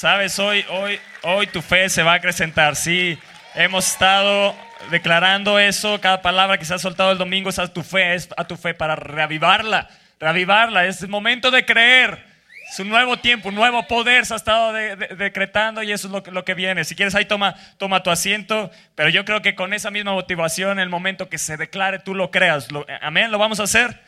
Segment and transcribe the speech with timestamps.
[0.00, 2.74] Sabes, hoy, hoy, hoy tu fe se va a acrecentar.
[2.74, 3.18] Sí,
[3.54, 4.56] hemos estado
[4.90, 6.00] declarando eso.
[6.00, 8.72] Cada palabra que se ha soltado el domingo es a tu fe, a tu fe
[8.72, 10.86] para reavivarla, reavivarla.
[10.86, 12.24] Es el momento de creer.
[12.70, 16.44] Es un nuevo tiempo, un nuevo poder se ha estado decretando y eso es lo
[16.46, 16.84] que, viene.
[16.84, 20.78] Si quieres ahí toma, toma tu asiento, pero yo creo que con esa misma motivación,
[20.78, 22.68] el momento que se declare, tú lo creas.
[23.02, 24.00] amén, ¿lo vamos a hacer?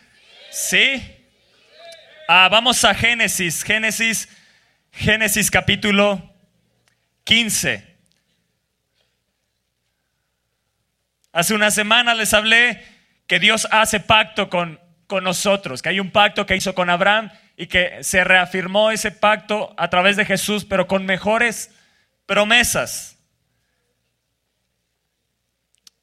[0.51, 1.03] Sí.
[2.29, 4.27] Ah, vamos a Génesis, Génesis,
[4.93, 6.31] Génesis capítulo
[7.25, 7.97] 15.
[11.33, 12.85] Hace una semana les hablé
[13.27, 17.31] que Dios hace pacto con, con nosotros, que hay un pacto que hizo con Abraham
[17.57, 21.71] y que se reafirmó ese pacto a través de Jesús, pero con mejores
[22.27, 23.19] promesas.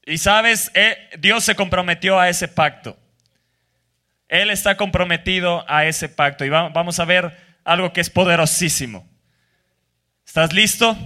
[0.04, 2.98] Y sabes, eh, Dios se comprometió a ese pacto.
[4.28, 6.44] Él está comprometido a ese pacto.
[6.46, 9.08] Y vamos a ver algo que es poderosísimo.
[10.26, 10.98] ¿Estás listo?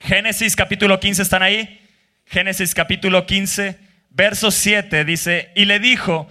[0.00, 1.80] Génesis capítulo 15, ¿están ahí?
[2.26, 3.78] Génesis capítulo 15,
[4.10, 6.28] verso 7 dice, y le dijo,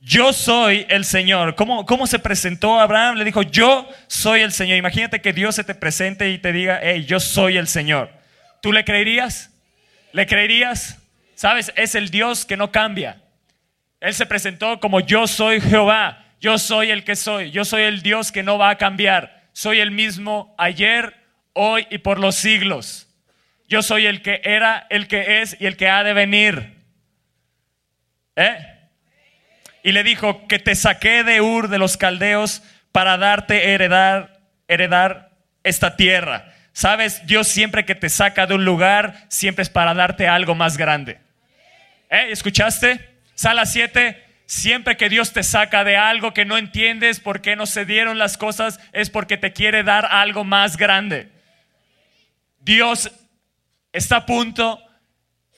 [0.00, 1.54] yo soy el Señor.
[1.56, 3.16] ¿Cómo, ¿Cómo se presentó Abraham?
[3.16, 4.78] Le dijo, yo soy el Señor.
[4.78, 8.10] Imagínate que Dios se te presente y te diga, hey, yo soy el Señor.
[8.62, 9.50] ¿Tú le creerías?
[10.12, 10.98] ¿Le creerías?
[11.34, 11.72] ¿Sabes?
[11.76, 13.20] Es el Dios que no cambia.
[14.00, 16.25] Él se presentó como yo soy Jehová.
[16.40, 17.50] Yo soy el que soy.
[17.50, 19.48] Yo soy el Dios que no va a cambiar.
[19.52, 21.14] Soy el mismo ayer,
[21.52, 23.08] hoy y por los siglos.
[23.68, 26.76] Yo soy el que era, el que es y el que ha de venir.
[28.36, 28.76] ¿Eh?
[29.86, 35.30] y le dijo que te saqué de Ur de los caldeos para darte heredar, heredar
[35.62, 36.52] esta tierra.
[36.72, 40.76] Sabes, Dios siempre que te saca de un lugar, siempre es para darte algo más
[40.76, 41.20] grande.
[42.10, 42.30] ¿Eh?
[42.30, 42.98] ¿Escuchaste?
[43.36, 47.66] Sala 7, siempre que Dios te saca de algo que no entiendes por qué no
[47.66, 51.30] se dieron las cosas, es porque te quiere dar algo más grande.
[52.60, 53.10] Dios
[53.92, 54.82] está a punto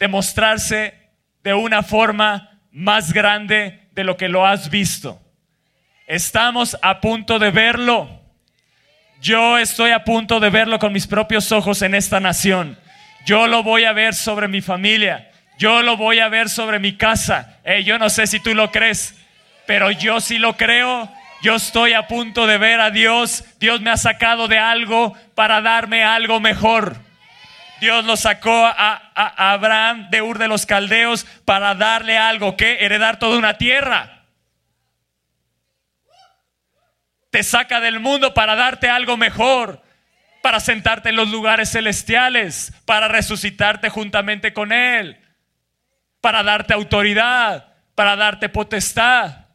[0.01, 0.95] de mostrarse
[1.43, 5.21] de una forma más grande de lo que lo has visto.
[6.07, 8.23] Estamos a punto de verlo.
[9.21, 12.79] Yo estoy a punto de verlo con mis propios ojos en esta nación.
[13.27, 15.28] Yo lo voy a ver sobre mi familia.
[15.59, 17.59] Yo lo voy a ver sobre mi casa.
[17.85, 19.17] yo no sé si tú lo crees,
[19.67, 21.13] pero yo sí lo creo.
[21.43, 23.45] Yo estoy a punto de ver a Dios.
[23.59, 26.97] Dios me ha sacado de algo para darme algo mejor.
[27.81, 33.19] Dios lo sacó a, Abraham de Ur de los Caldeos para darle algo, que heredar
[33.19, 34.27] toda una tierra.
[37.31, 39.83] Te saca del mundo para darte algo mejor,
[40.41, 45.21] para sentarte en los lugares celestiales, para resucitarte juntamente con Él,
[46.29, 49.47] para darte autoridad, para darte potestad,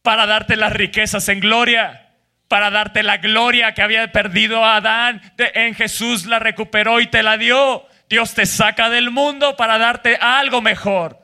[0.00, 2.08] para darte las riquezas en gloria
[2.48, 5.20] para darte la gloria que había perdido a Adán.
[5.36, 7.86] en Jesús la recuperó y te la dio.
[8.08, 11.20] Dios te saca del mundo para darte algo mejor.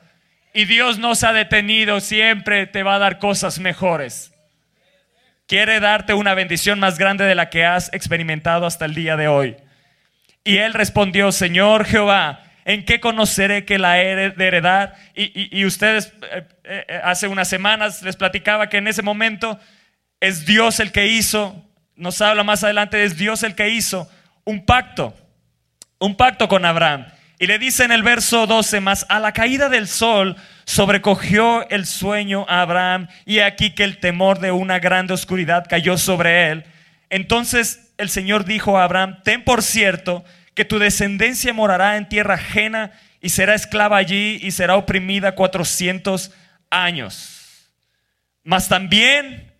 [0.53, 4.31] Y Dios no se ha detenido, siempre te va a dar cosas mejores.
[5.47, 9.27] Quiere darte una bendición más grande de la que has experimentado hasta el día de
[9.27, 9.55] hoy.
[10.43, 14.95] Y él respondió, Señor Jehová, ¿en qué conoceré que la he de heredar?
[15.15, 19.59] Y, ustedes eh, eh, hace unas semanas les platicaba que en ese momento
[20.19, 21.65] es Dios el que hizo,
[21.95, 24.07] nos habla más adelante, es Dios el que hizo
[24.43, 25.15] un pacto,
[25.97, 27.07] un pacto con Abraham.
[27.39, 31.87] Y le dice en el verso 12 más, a la caída del sol sobrecogió el
[31.87, 36.65] sueño a Abraham y aquí que el temor de una grande oscuridad cayó sobre él.
[37.09, 40.23] Entonces el Señor dijo a Abraham, ten por cierto
[40.59, 46.33] que tu descendencia morará en tierra ajena y será esclava allí y será oprimida cuatrocientos
[46.69, 47.71] años.
[48.43, 49.53] Mas también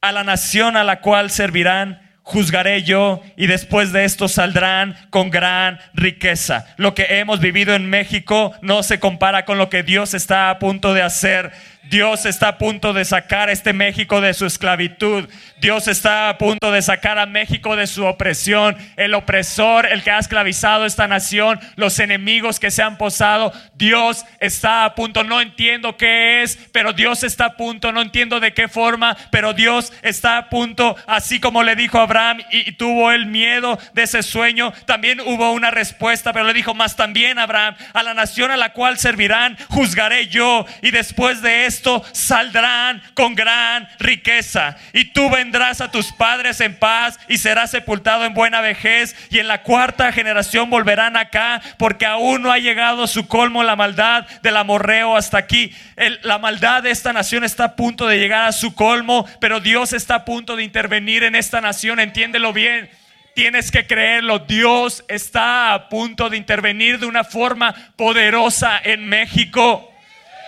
[0.00, 5.30] a la nación a la cual servirán juzgaré yo y después de esto saldrán con
[5.30, 6.72] gran riqueza.
[6.76, 10.60] Lo que hemos vivido en México no se compara con lo que Dios está a
[10.60, 11.50] punto de hacer
[11.84, 15.28] Dios está a punto de sacar a este México de su esclavitud.
[15.60, 18.76] Dios está a punto de sacar a México de su opresión.
[18.96, 23.52] El opresor, el que ha esclavizado esta nación, los enemigos que se han posado.
[23.74, 25.24] Dios está a punto.
[25.24, 27.90] No entiendo qué es, pero Dios está a punto.
[27.90, 30.96] No entiendo de qué forma, pero Dios está a punto.
[31.06, 35.70] Así como le dijo Abraham y, tuvo el miedo de ese sueño, también hubo una
[35.70, 40.28] respuesta, pero le dijo más también Abraham, a la nación a la cual servirán, juzgaré
[40.28, 40.64] yo.
[40.80, 44.76] Y después de eso, esto saldrán con gran riqueza.
[44.92, 49.16] Y tú vendrás a tus padres en paz y serás sepultado en buena vejez.
[49.30, 53.76] Y en la cuarta generación volverán acá, porque aún no ha llegado su colmo la
[53.76, 55.74] maldad del amorreo hasta aquí.
[56.22, 59.94] la maldad de esta nación está a punto de llegar a su colmo, pero Dios
[59.94, 62.00] está a punto de intervenir en esta nación.
[62.00, 62.90] Entiéndelo bien.
[63.34, 64.40] Tienes que creerlo.
[64.40, 69.91] Dios está a punto de intervenir de una forma poderosa en México.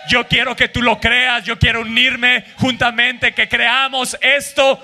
[0.07, 1.43] Yo quiero que tú lo creas.
[1.43, 4.79] Yo quiero unirme juntamente, que creamos esto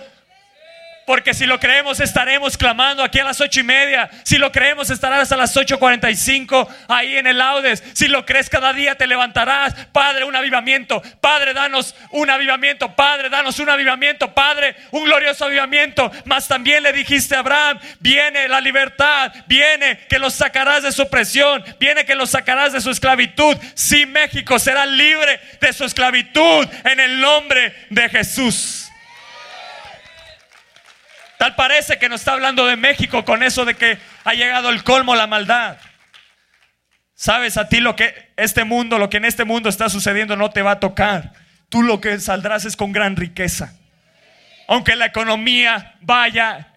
[1.12, 4.10] porque si lo creemos estaremos clamando aquí a las ocho y media.
[4.24, 7.84] Si lo creemos estarás a las 8.45 ahí en el laudes.
[7.92, 9.76] Si lo crees cada día te levantarás.
[9.92, 11.02] Padre, un avivamiento.
[11.20, 12.96] Padre, danos un avivamiento.
[12.96, 14.34] Padre, danos un avivamiento.
[14.34, 16.10] Padre, un glorioso avivamiento.
[16.24, 19.34] Mas también le dijiste a Abraham, viene la libertad.
[19.48, 21.62] Viene que los sacarás de su opresión.
[21.78, 23.58] Viene que los sacarás de su esclavitud.
[23.74, 28.91] Si México será libre de su esclavitud en el nombre de Jesús.
[31.42, 34.84] Tal parece que nos está hablando de México con eso de que ha llegado el
[34.84, 35.76] colmo la maldad.
[37.16, 40.52] Sabes a ti lo que este mundo, lo que en este mundo está sucediendo no
[40.52, 41.34] te va a tocar.
[41.68, 43.74] Tú lo que saldrás es con gran riqueza.
[44.68, 46.76] Aunque la economía vaya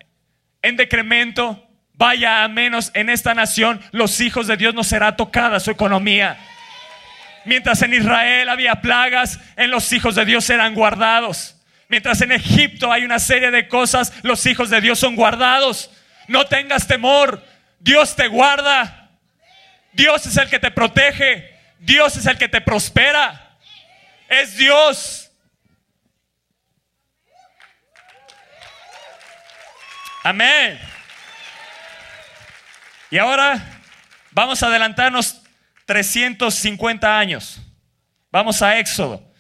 [0.62, 5.61] en decremento, vaya a menos en esta nación, los hijos de Dios no será tocada
[5.61, 6.38] su economía.
[7.44, 11.53] Mientras en Israel había plagas, en los hijos de Dios eran guardados.
[11.88, 15.90] Mientras en Egipto hay una serie de cosas, los hijos de Dios son guardados.
[16.28, 17.44] No tengas temor,
[17.78, 19.10] Dios te guarda.
[19.92, 21.54] Dios es el que te protege.
[21.78, 23.58] Dios es el que te prospera.
[24.28, 25.31] Es Dios.
[30.22, 30.80] Amén.
[33.10, 33.62] Y ahora
[34.30, 35.42] vamos a adelantarnos
[35.84, 37.60] 350 años.
[38.32, 39.33] Vamos a Éxodo.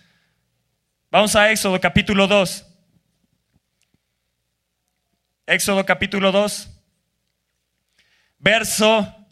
[1.14, 2.66] Vamos a Éxodo capítulo 2.
[5.46, 6.68] Éxodo capítulo 2,
[8.40, 9.28] verso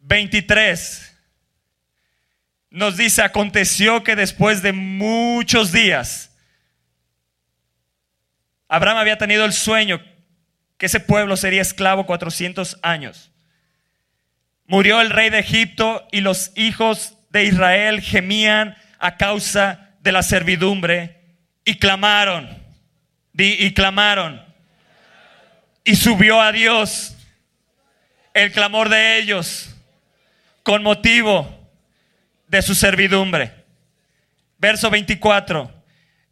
[0.00, 1.16] 23.
[2.70, 6.36] Nos dice, aconteció que después de muchos días,
[8.66, 10.02] Abraham había tenido el sueño
[10.76, 13.30] que ese pueblo sería esclavo 400 años.
[14.66, 20.22] Murió el rey de Egipto y los hijos de Israel gemían a causa de la
[20.22, 21.16] servidumbre
[21.64, 22.48] y clamaron,
[23.34, 24.44] y clamaron,
[25.84, 27.16] y subió a Dios
[28.34, 29.76] el clamor de ellos
[30.64, 31.70] con motivo
[32.48, 33.52] de su servidumbre.
[34.58, 35.72] Verso 24,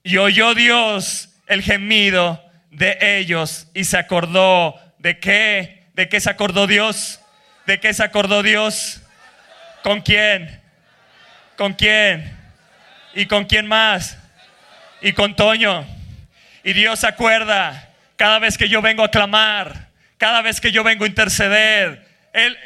[0.03, 6.31] y oyó Dios el gemido de ellos y se acordó de qué, de qué se
[6.31, 7.21] acordó Dios,
[7.67, 9.03] de qué se acordó Dios,
[9.83, 10.61] con quién,
[11.57, 12.40] con quién
[13.15, 14.19] ¿Y con quién más?
[15.01, 15.87] Y con Toño.
[16.63, 21.05] Y Dios acuerda cada vez que yo vengo a clamar, cada vez que yo vengo
[21.05, 22.07] a interceder,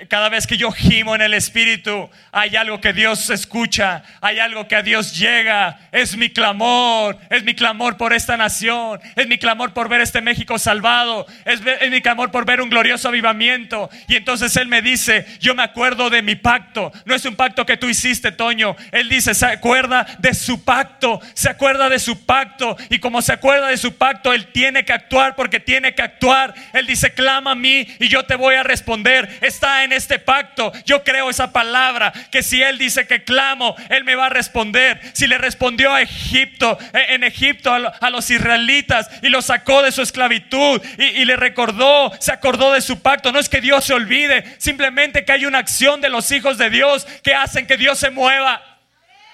[0.09, 4.69] cada vez que yo gimo en el Espíritu, hay algo que Dios escucha, hay algo
[4.69, 5.79] que a Dios llega.
[5.91, 10.21] Es mi clamor, es mi clamor por esta nación, es mi clamor por ver este
[10.21, 13.89] México salvado, es mi clamor por ver un glorioso avivamiento.
[14.07, 16.93] Y entonces Él me dice, yo me acuerdo de mi pacto.
[17.07, 18.77] No es un pacto que tú hiciste, Toño.
[18.93, 22.77] Él dice, se acuerda de su pacto, se acuerda de su pacto.
[22.91, 26.55] Y como se acuerda de su pacto, Él tiene que actuar porque tiene que actuar.
[26.75, 30.73] Él dice, clama a mí y yo te voy a responder está en este pacto.
[30.85, 35.01] Yo creo esa palabra, que si Él dice que clamo, Él me va a responder.
[35.13, 39.93] Si le respondió a Egipto, e, en Egipto a los israelitas y los sacó de
[39.93, 43.33] su esclavitud y, le recordó, se acordó de su pacto.
[43.33, 46.71] No es que Dios se olvide, simplemente que hay una acción de los hijos de
[46.71, 48.63] Dios que hacen que Dios se mueva.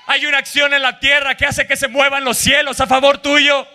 [0.06, 3.18] Hay una acción en la tierra que hace que se muevan los cielos a favor
[3.18, 3.66] tuyo.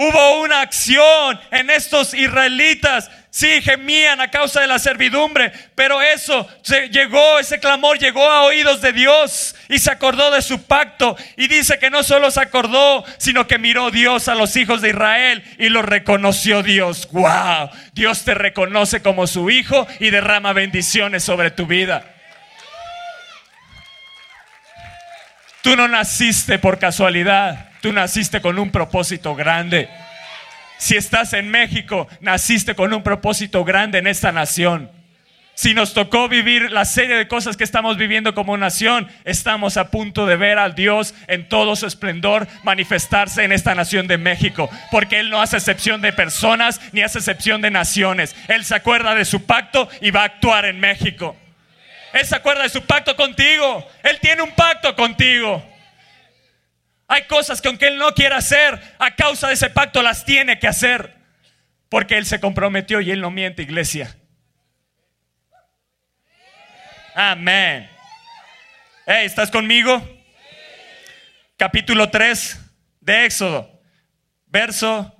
[0.00, 3.10] Hubo una acción en estos israelitas.
[3.30, 8.44] Sí, gemían a causa de la servidumbre, pero eso se llegó, ese clamor llegó a
[8.44, 11.16] oídos de Dios y se acordó de su pacto.
[11.36, 14.90] Y dice que no solo se acordó, sino que miró Dios a los hijos de
[14.90, 17.08] Israel y lo reconoció Dios.
[17.10, 17.70] ¡Wow!
[17.92, 22.17] Dios te reconoce como su hijo y derrama bendiciones sobre tu vida.
[25.62, 27.70] Tú no naciste por casualidad.
[27.80, 29.88] Tú naciste con un propósito grande.
[30.78, 34.90] Si estás en México, naciste con un propósito grande en esta nación.
[35.54, 39.90] Si nos tocó vivir la serie de cosas que estamos viviendo como nación, estamos a
[39.90, 44.70] punto de ver al Dios en todo su esplendor manifestarse en esta nación de México.
[44.92, 48.36] Porque Él no hace excepción de personas ni hace excepción de naciones.
[48.46, 51.34] Él se acuerda de su pacto y va a actuar en México.
[52.12, 53.86] Él se acuerda de su pacto contigo.
[54.02, 55.64] Él tiene un pacto contigo.
[57.06, 60.58] Hay cosas que aunque Él no quiera hacer, a causa de ese pacto las tiene
[60.58, 61.16] que hacer.
[61.88, 64.16] Porque Él se comprometió y Él no miente, iglesia.
[67.14, 67.90] Amén.
[69.06, 70.06] Hey, ¿estás conmigo?
[71.56, 72.60] Capítulo 3
[73.00, 73.80] de Éxodo,
[74.46, 75.16] verso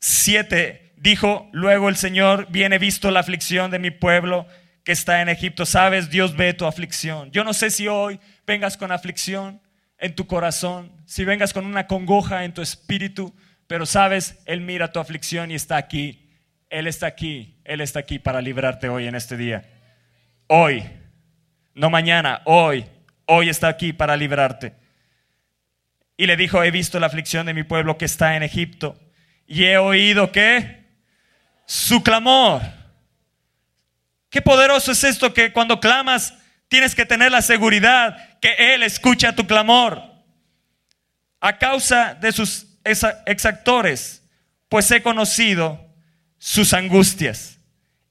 [0.00, 0.94] 7.
[0.96, 4.48] Dijo, luego el Señor, viene visto la aflicción de mi pueblo
[4.86, 5.66] que está en Egipto.
[5.66, 7.32] Sabes, Dios ve tu aflicción.
[7.32, 9.60] Yo no sé si hoy vengas con aflicción
[9.98, 13.34] en tu corazón, si vengas con una congoja en tu espíritu,
[13.66, 16.30] pero sabes, Él mira tu aflicción y está aquí.
[16.70, 19.68] Él está aquí, Él está aquí para librarte hoy en este día.
[20.46, 20.84] Hoy,
[21.74, 22.86] no mañana, hoy,
[23.24, 24.72] hoy está aquí para librarte.
[26.16, 28.96] Y le dijo, he visto la aflicción de mi pueblo que está en Egipto
[29.48, 30.84] y he oído que
[31.66, 32.62] su clamor.
[34.36, 36.34] Qué poderoso es esto que cuando clamas
[36.68, 40.02] tienes que tener la seguridad que Él escucha tu clamor.
[41.40, 44.22] A causa de sus exactores,
[44.68, 45.80] pues he conocido
[46.36, 47.60] sus angustias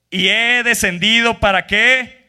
[0.09, 2.27] y he descendido para qué.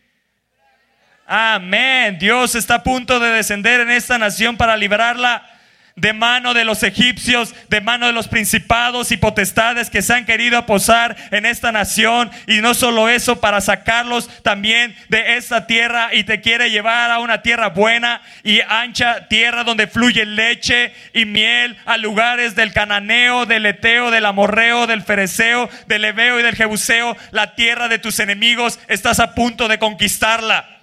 [1.26, 2.18] Amén.
[2.18, 5.55] Dios está a punto de descender en esta nación para librarla
[5.96, 10.26] de mano de los egipcios, de mano de los principados y potestades que se han
[10.26, 12.30] querido posar en esta nación.
[12.46, 17.18] Y no solo eso, para sacarlos también de esta tierra y te quiere llevar a
[17.18, 23.46] una tierra buena y ancha, tierra donde fluye leche y miel, a lugares del cananeo,
[23.46, 28.20] del eteo, del amorreo, del fereceo, del ebeo y del jebuseo, la tierra de tus
[28.20, 30.75] enemigos, estás a punto de conquistarla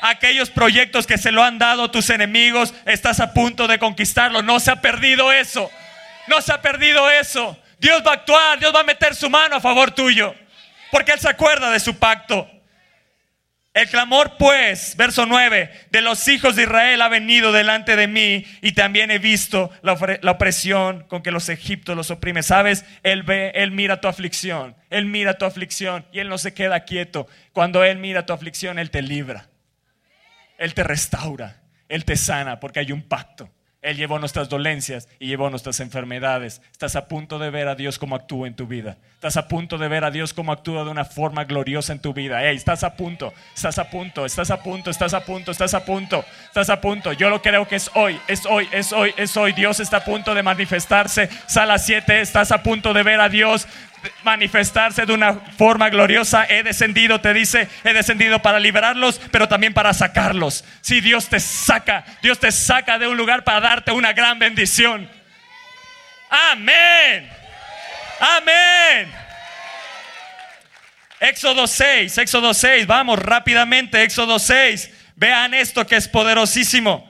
[0.00, 4.42] aquellos proyectos que se lo han dado tus enemigos, estás a punto de conquistarlo.
[4.42, 5.70] No se ha perdido eso.
[6.26, 7.58] No se ha perdido eso.
[7.78, 10.34] Dios va a actuar, Dios va a meter su mano a favor tuyo,
[10.90, 12.48] porque Él se acuerda de su pacto.
[13.72, 18.44] El clamor, pues, verso 9, de los hijos de Israel ha venido delante de mí
[18.62, 19.92] y también he visto la,
[20.32, 22.42] opresión con que los egiptos los oprimen.
[22.42, 22.84] ¿Sabes?
[23.04, 26.80] Él ve, Él mira tu aflicción, Él mira tu aflicción y Él no se queda
[26.80, 27.28] quieto.
[27.52, 29.49] Cuando Él mira tu aflicción, Él te libra.
[30.60, 31.56] Él te restaura,
[31.88, 33.48] Él te sana, porque hay un pacto.
[33.80, 36.60] Él llevó nuestras dolencias y llevó nuestras enfermedades.
[36.70, 38.98] Estás a punto de ver a Dios como actúa en tu vida.
[39.14, 42.12] Estás a punto de ver a Dios como actúa de una forma gloriosa en tu
[42.12, 42.42] vida.
[42.42, 45.84] Hey, estás a punto, estás a punto, estás a punto, estás a punto, estás a
[45.86, 47.14] punto, estás a punto.
[47.14, 49.54] Yo lo creo que es hoy, es hoy, es hoy, es hoy.
[49.54, 51.30] Dios está a punto de manifestarse.
[51.46, 53.66] Sala 7, estás a punto de ver a Dios
[54.22, 56.46] manifestarse de una forma gloriosa.
[56.48, 60.64] He descendido, te dice, he descendido para liberarlos, pero también para sacarlos.
[60.80, 65.08] Si Dios te saca, Dios te saca de un lugar para darte una gran bendición.
[66.30, 67.28] Amén.
[68.20, 69.10] Amén.
[71.18, 74.90] Éxodo 6, Éxodo 6, vamos rápidamente, Éxodo 6.
[75.16, 77.09] Vean esto que es poderosísimo.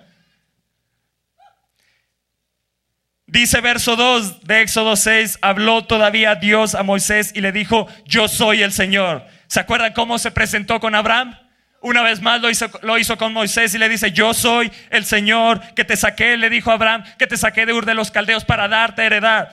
[3.30, 8.26] Dice verso 2 de Éxodo 6, habló todavía Dios a Moisés y le dijo, yo
[8.26, 9.25] soy el Señor.
[9.46, 11.38] ¿Se acuerdan cómo se presentó con Abraham?
[11.80, 15.04] Una vez más lo hizo, lo hizo con Moisés y le dice, yo soy el
[15.04, 18.44] Señor que te saqué, le dijo Abraham, que te saqué de Ur de los Caldeos
[18.44, 19.49] para darte heredad.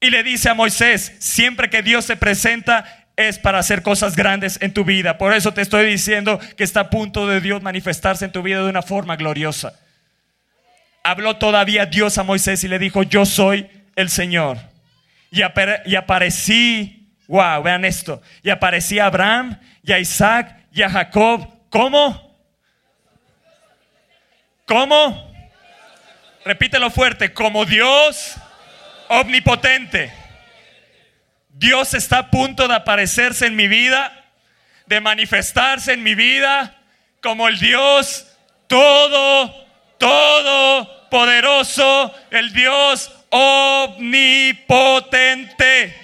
[0.00, 2.84] Y le dice a Moisés, siempre que Dios se presenta
[3.16, 5.18] es para hacer cosas grandes en tu vida.
[5.18, 8.62] Por eso te estoy diciendo que está a punto de Dios manifestarse en tu vida
[8.62, 9.72] de una forma gloriosa
[11.02, 14.58] habló todavía Dios a Moisés y le dijo, yo soy el Señor.
[15.30, 21.48] Y, aparecí, wow, vean esto, y aparecí a Abraham y a Isaac y a Jacob.
[21.70, 22.36] ¿Cómo?
[24.66, 25.30] ¿Cómo?
[26.44, 28.36] Repítelo fuerte, como Dios
[29.08, 30.12] omnipotente.
[31.50, 34.24] Dios está a punto de aparecerse en mi vida,
[34.86, 36.76] de manifestarse en mi vida
[37.22, 38.26] como el Dios
[38.66, 39.69] todo
[40.00, 45.94] todopoderoso, el Dios omnipotente.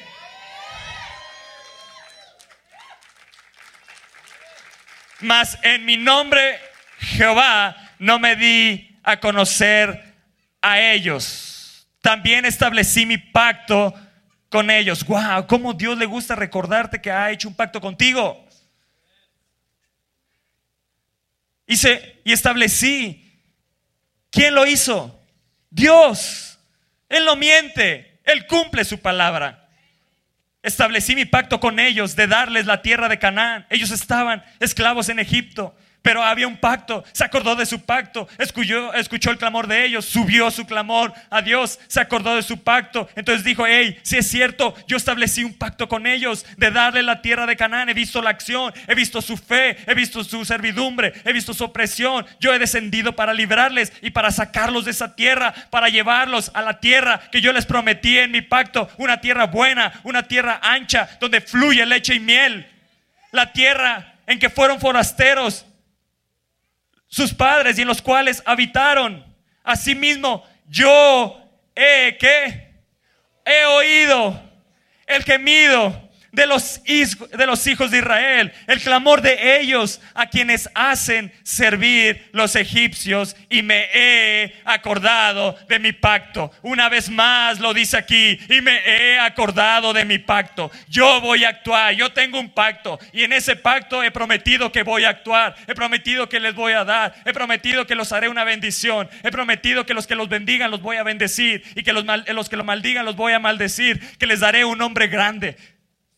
[5.20, 6.60] Mas en mi nombre,
[6.98, 10.14] Jehová, no me di a conocer
[10.60, 11.88] a ellos.
[12.02, 13.94] También establecí mi pacto
[14.50, 15.04] con ellos.
[15.04, 18.44] Wow, cómo Dios le gusta recordarte que ha hecho un pacto contigo.
[21.66, 23.25] Hice y establecí
[24.36, 25.18] ¿Quién lo hizo?
[25.70, 26.58] Dios.
[27.08, 29.70] Él no miente, Él cumple su palabra.
[30.62, 33.66] Establecí mi pacto con ellos de darles la tierra de Canaán.
[33.70, 35.74] Ellos estaban esclavos en Egipto,
[36.06, 40.52] Pero había un pacto, se acordó de su pacto, escuchó, el clamor de ellos, subió
[40.52, 43.08] su clamor a Dios, se acordó de su pacto.
[43.16, 47.22] Entonces dijo, hey, si es cierto, yo establecí un pacto con ellos de darle la
[47.22, 47.88] tierra de Canaán.
[47.88, 51.64] He visto la acción, he visto su fe, he visto su servidumbre, he visto su
[51.64, 52.24] opresión.
[52.38, 56.78] Yo he descendido para librarles y para sacarlos de esa tierra, para llevarlos a la
[56.78, 61.40] tierra que yo les prometí en mi pacto, una tierra buena, una tierra ancha, donde
[61.40, 62.64] fluye leche y miel.
[63.32, 65.65] La tierra en que fueron forasteros
[67.16, 69.24] sus padres y en los cuales habitaron.
[69.64, 71.40] Asimismo, yo
[71.74, 72.18] he.
[73.42, 74.38] He oído
[75.06, 76.05] el gemido
[76.36, 83.34] de los, hijos de Israel, el clamor de ellos a quienes hacen servir los egipcios
[83.48, 86.52] y me he acordado de mi pacto.
[86.60, 90.70] Una vez más lo dice aquí y me he acordado de mi pacto.
[90.90, 94.82] Yo voy a actuar, yo tengo un pacto y en ese pacto he prometido que
[94.82, 98.28] voy a actuar, he prometido que les voy a dar, he prometido que los haré
[98.28, 101.94] una bendición, he prometido que los que los bendigan los voy a bendecir y que
[101.94, 105.56] los, los que los maldigan los voy a maldecir, que les daré un nombre grande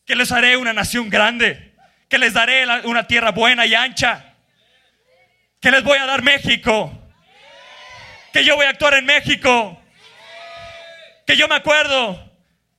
[0.08, 1.74] que les haré una nación grande,
[2.08, 4.36] que les daré una tierra buena y ancha,
[5.60, 6.90] que les voy a dar México,
[8.32, 9.78] que yo voy a actuar en México,
[11.26, 12.32] que yo me acuerdo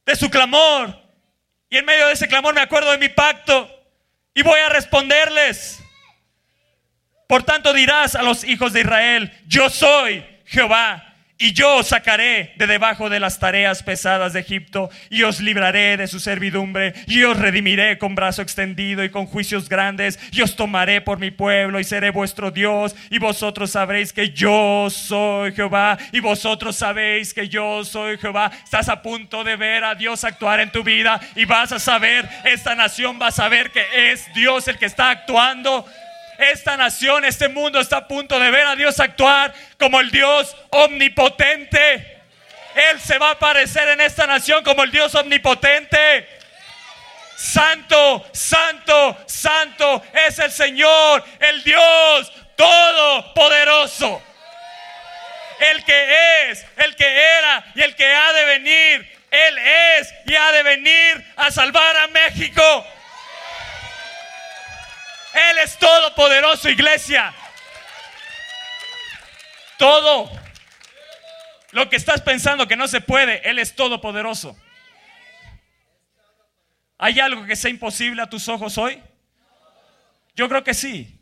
[0.08, 1.00] de su clamor
[1.70, 3.70] y en medio de ese clamor me acuerdo de mi pacto
[4.34, 5.84] y voy a responderles.
[7.28, 11.09] Por tanto dirás a los hijos de Israel, yo soy Jehová
[11.40, 15.96] y yo os sacaré de debajo de las tareas pesadas de Egipto y os libraré
[15.96, 20.58] de su servidumbre y os redimiré con brazo extendido y con juicios grandes y os
[20.58, 25.98] tomaré por mi pueblo y seré vuestro Dios y vosotros sabréis que yo soy Jehová
[26.12, 28.52] y vosotros sabéis que yo soy Jehová.
[28.62, 32.28] Estás a punto de ver a Dios actuar en tu vida y vas a saber,
[32.44, 35.86] esta nación va a saber que es Dios el que está actuando
[36.40, 40.56] esta nación, este mundo está a punto de ver a Dios actuar como el Dios
[40.70, 42.20] omnipotente.
[42.76, 46.28] Él se va a aparecer en esta nación como el Dios omnipotente.
[47.36, 54.22] Santo, santo, santo es el Señor, el Dios todopoderoso.
[55.60, 59.20] El que es, el que era y el que ha de venir.
[59.32, 62.86] Él es y ha de venir a salvar a México.
[65.34, 67.34] Él es todopoderoso, iglesia.
[69.78, 70.30] Todo
[71.72, 74.58] lo que estás pensando que no se puede, Él es todopoderoso.
[76.98, 79.02] ¿Hay algo que sea imposible a tus ojos hoy?
[80.36, 81.20] Yo creo que sí.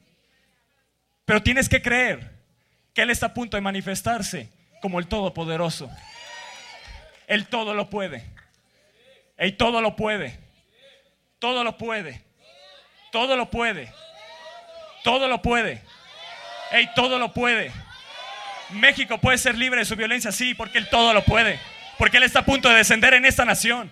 [1.25, 2.32] Pero tienes que creer
[2.93, 4.49] que Él está a punto de manifestarse
[4.82, 5.89] como el Todopoderoso.
[7.27, 8.25] Él todo lo puede.
[9.38, 10.39] Él todo lo puede.
[11.39, 12.23] Todo lo puede.
[13.17, 13.91] Todo lo puede.
[15.03, 15.82] Todo lo puede.
[16.71, 17.71] Ey, todo lo puede.
[18.69, 21.60] México puede ser libre de su violencia, sí, porque Él todo lo puede.
[21.97, 23.91] Porque Él está a punto de descender en esta nación.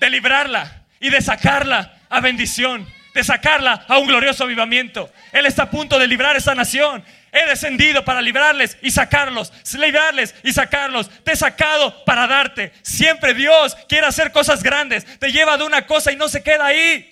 [0.00, 2.88] De librarla y de sacarla a bendición.
[3.12, 5.12] De sacarla a un glorioso avivamiento.
[5.32, 7.04] Él está a punto de librar esta nación.
[7.32, 11.10] He descendido para librarles y sacarlos, librarles y sacarlos.
[11.22, 12.72] Te he sacado para darte.
[12.80, 15.04] Siempre Dios quiere hacer cosas grandes.
[15.18, 17.11] Te lleva de una cosa y no se queda ahí.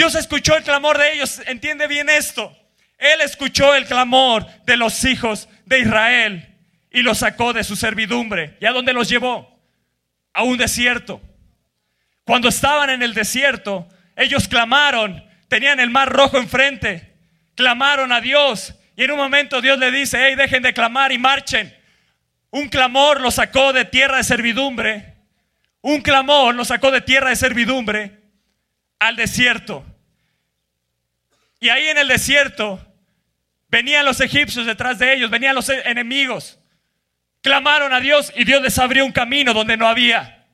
[0.00, 1.42] Dios escuchó el clamor de ellos.
[1.46, 2.56] Entiende bien esto.
[2.96, 6.56] Él escuchó el clamor de los hijos de Israel
[6.90, 8.56] y los sacó de su servidumbre.
[8.62, 9.60] ¿Y a dónde los llevó?
[10.32, 11.20] A un desierto.
[12.24, 17.18] Cuando estaban en el desierto, ellos clamaron, tenían el mar rojo enfrente,
[17.54, 18.74] clamaron a Dios.
[18.96, 21.76] Y en un momento Dios le dice, hey, dejen de clamar y marchen.
[22.48, 25.16] Un clamor los sacó de tierra de servidumbre.
[25.82, 28.18] Un clamor los sacó de tierra de servidumbre
[28.98, 29.84] al desierto.
[31.60, 32.80] Y ahí en el desierto
[33.68, 36.58] venían los egipcios detrás de ellos, venían los enemigos.
[37.42, 40.46] Clamaron a Dios y Dios les abrió un camino donde no había.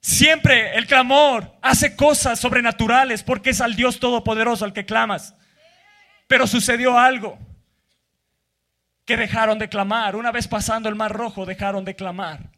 [0.00, 5.34] Siempre el clamor hace cosas sobrenaturales porque es al Dios Todopoderoso al que clamas.
[6.26, 7.38] Pero sucedió algo
[9.04, 10.16] que dejaron de clamar.
[10.16, 12.50] Una vez pasando el mar rojo, dejaron de clamar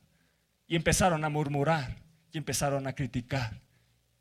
[0.66, 1.96] y empezaron a murmurar
[2.32, 3.60] y empezaron a criticar.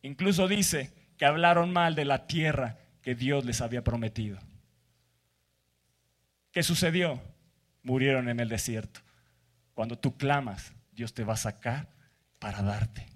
[0.01, 4.39] Incluso dice que hablaron mal de la tierra que Dios les había prometido.
[6.51, 7.21] ¿Qué sucedió?
[7.83, 9.01] Murieron en el desierto.
[9.73, 11.89] Cuando tú clamas, Dios te va a sacar
[12.39, 13.07] para darte.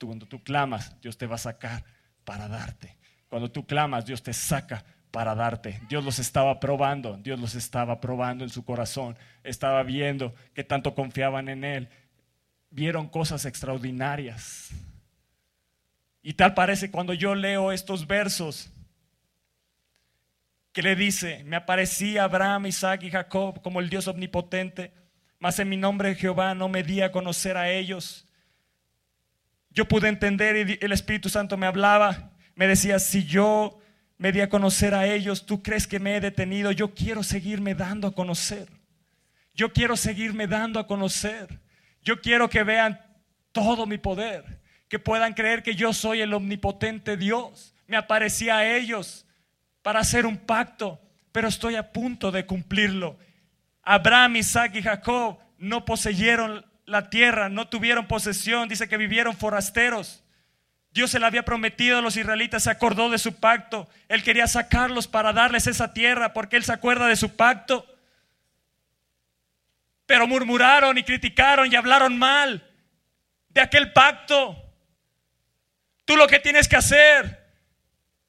[0.00, 1.84] cuando tú clamas, Dios te va a sacar
[2.24, 2.96] para darte.
[3.28, 5.80] Cuando tú clamas, Dios te saca para darte.
[5.88, 9.16] Dios los estaba probando, Dios los estaba probando en su corazón.
[9.42, 11.88] Estaba viendo que tanto confiaban en Él.
[12.70, 14.70] Vieron cosas extraordinarias.
[16.22, 18.73] Y tal parece cuando yo leo estos versos
[20.74, 24.92] que le dice, me aparecía Abraham, Isaac y Jacob como el Dios omnipotente,
[25.38, 28.26] mas en mi nombre Jehová no me di a conocer a ellos.
[29.70, 33.78] Yo pude entender y el Espíritu Santo me hablaba, me decía, si yo
[34.18, 37.76] me di a conocer a ellos, tú crees que me he detenido, yo quiero seguirme
[37.76, 38.68] dando a conocer.
[39.54, 41.60] Yo quiero seguirme dando a conocer.
[42.02, 43.00] Yo quiero que vean
[43.52, 47.76] todo mi poder, que puedan creer que yo soy el omnipotente Dios.
[47.86, 49.23] Me aparecía a ellos
[49.84, 50.98] para hacer un pacto,
[51.30, 53.18] pero estoy a punto de cumplirlo.
[53.82, 60.24] Abraham, Isaac y Jacob no poseyeron la tierra, no tuvieron posesión, dice que vivieron forasteros.
[60.90, 63.86] Dios se le había prometido a los israelitas, se acordó de su pacto.
[64.08, 67.86] Él quería sacarlos para darles esa tierra porque Él se acuerda de su pacto.
[70.06, 72.66] Pero murmuraron y criticaron y hablaron mal
[73.50, 74.56] de aquel pacto.
[76.06, 77.43] Tú lo que tienes que hacer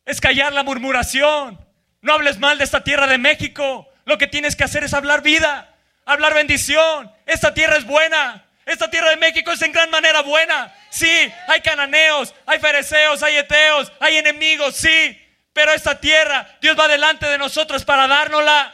[0.05, 1.59] es callar la murmuración.
[2.01, 3.87] No hables mal de esta tierra de México.
[4.05, 7.11] Lo que tienes que hacer es hablar vida, hablar bendición.
[7.25, 8.45] Esta tierra es buena.
[8.65, 10.73] Esta tierra de México es en gran manera buena.
[10.89, 15.21] Sí, hay cananeos, hay fereceos, hay eteos, hay enemigos, sí.
[15.53, 18.73] Pero esta tierra, Dios va delante de nosotros para dárnosla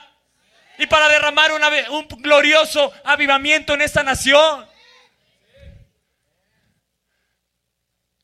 [0.77, 4.65] y para derramar un glorioso avivamiento en esta nación.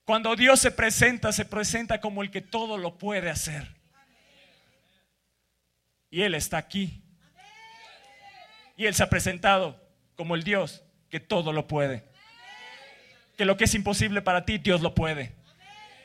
[0.07, 3.67] Cuando Dios se presenta, se presenta como el que todo lo puede hacer.
[6.09, 7.03] Y Él está aquí.
[8.77, 12.05] Y Él se ha presentado como el Dios que todo lo puede.
[13.35, 15.33] Que lo que es imposible para ti, Dios lo puede.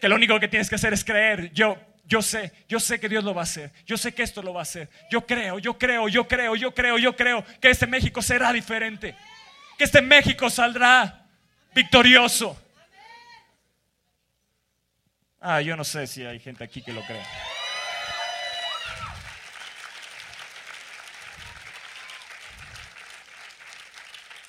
[0.01, 1.53] Que lo único que tienes que hacer es creer.
[1.53, 3.71] Yo, yo sé, yo sé que Dios lo va a hacer.
[3.87, 4.91] Yo sé que esto lo va a hacer.
[5.13, 9.15] Yo creo, yo creo, yo creo, yo creo, yo creo que este México será diferente.
[9.79, 11.25] Que este México saldrá
[11.73, 12.61] victorioso.
[15.45, 17.21] Ah, yo no sé si hay gente aquí que lo cree.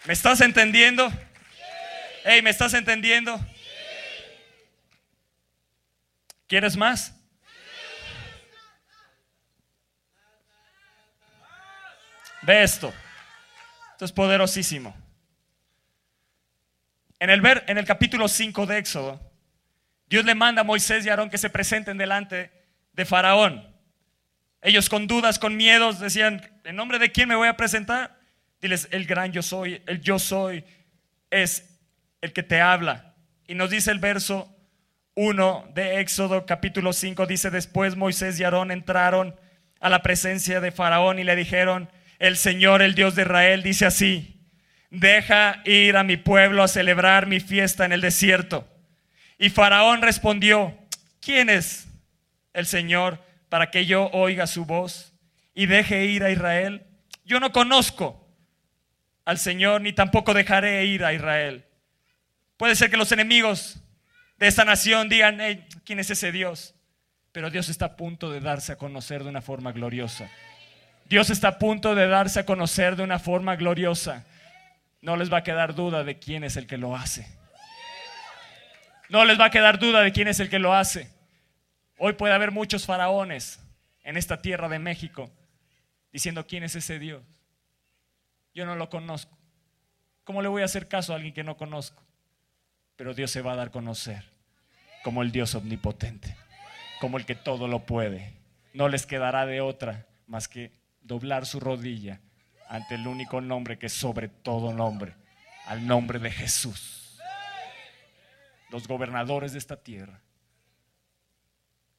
[0.06, 1.12] ¿Me estás entendiendo?
[2.24, 3.44] Hey, ¿me estás entendiendo?
[6.46, 7.16] ¿Quieres más?
[12.44, 12.94] Ve esto.
[13.94, 14.96] Esto es poderosísimo.
[17.18, 19.33] En el, ver, en el capítulo 5 de Éxodo,
[20.08, 22.52] Dios le manda a Moisés y Aarón que se presenten delante
[22.94, 23.68] de Faraón.
[24.62, 28.18] Ellos con dudas, con miedos, decían, ¿en nombre de quién me voy a presentar?
[28.62, 30.64] Diles, el gran yo soy, el yo soy
[31.30, 31.80] es
[32.22, 33.16] el que te habla.
[33.46, 34.56] Y nos dice el verso
[35.16, 39.36] 1 de Éxodo capítulo 5, dice, después Moisés y Aarón entraron
[39.82, 41.90] a la presencia de Faraón y le dijeron,
[42.20, 44.48] el Señor, el Dios de Israel, dice así,
[44.90, 48.66] deja ir a mi pueblo a celebrar mi fiesta en el desierto.
[49.44, 50.74] Y Faraón respondió,
[51.20, 51.86] ¿quién es
[52.54, 55.12] el Señor para que yo oiga su voz
[55.54, 56.88] y deje ir a Israel?
[57.26, 58.26] Yo no conozco
[59.26, 61.66] al Señor ni tampoco dejaré ir a Israel.
[62.56, 63.82] Puede ser que los enemigos
[64.38, 65.40] de esta nación digan,
[65.84, 66.74] ¿quién es ese Dios?
[67.34, 70.32] Pero Dios está a punto de darse a conocer de una forma gloriosa.
[71.10, 74.26] Dios está a punto de darse a conocer de una forma gloriosa.
[75.02, 77.43] No les va a quedar duda de quién es el que lo hace.
[79.14, 81.08] No les va a quedar duda de quién es el que lo hace.
[82.00, 83.60] Hoy puede haber muchos faraones
[84.04, 85.30] en esta tierra de México
[86.12, 87.22] diciendo quién es ese Dios.
[88.56, 89.38] Yo no lo conozco.
[90.24, 92.02] ¿Cómo le voy a hacer caso a alguien que no conozco?
[92.96, 94.24] Pero Dios se va a dar a conocer
[95.04, 96.36] como el Dios omnipotente,
[97.00, 98.34] como el que todo lo puede.
[98.74, 100.72] No les quedará de otra más que
[101.04, 102.20] doblar su rodilla
[102.68, 105.14] ante el único nombre que es sobre todo nombre,
[105.68, 107.03] al nombre de Jesús
[108.74, 110.20] los gobernadores de esta tierra,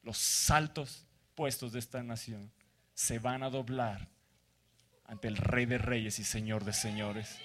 [0.03, 2.51] los altos puestos de esta nación,
[2.93, 4.09] se van a doblar
[5.07, 7.39] ante el Rey de Reyes y Señor de Señores,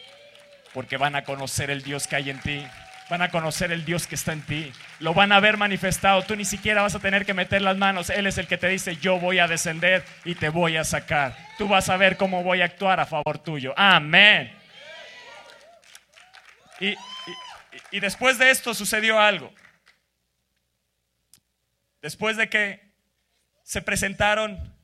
[0.74, 2.66] porque van a conocer el Dios que hay en ti.
[3.08, 4.72] Van a conocer el Dios que está en ti.
[5.00, 6.22] Lo van a ver manifestado.
[6.22, 8.08] Tú ni siquiera vas a tener que meter las manos.
[8.08, 11.36] Él es el que te dice, yo voy a descender y te voy a sacar.
[11.58, 13.74] Tú vas a ver cómo voy a actuar a favor tuyo.
[13.76, 14.56] Amén.
[16.80, 16.96] Y,
[17.90, 19.52] y después de esto sucedió algo.
[22.02, 22.90] Después de que
[23.62, 24.74] se presentaron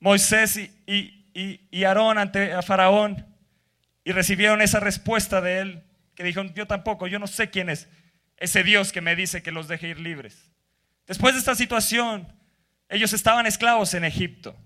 [0.00, 1.14] Moisés y,
[1.84, 3.26] Aarón ante a Faraón
[4.04, 7.88] y recibieron esa respuesta de él, que dijo, yo tampoco, yo no sé quién es
[8.38, 10.50] ese Dios que me dice que los deje ir libres.
[11.06, 12.32] Después de esta situación,
[12.88, 14.56] ellos estaban esclavos en Egipto.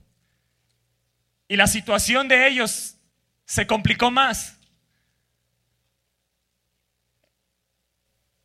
[1.48, 2.96] Y la situación de ellos
[3.44, 4.58] se complicó más.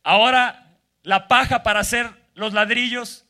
[0.08, 3.26] Ahora la paja para hacer los ladrillos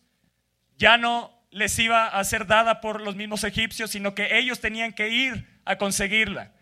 [0.76, 4.92] ya no les iba a ser dada por los mismos egipcios, sino que ellos tenían
[4.92, 6.52] que ir a conseguirla.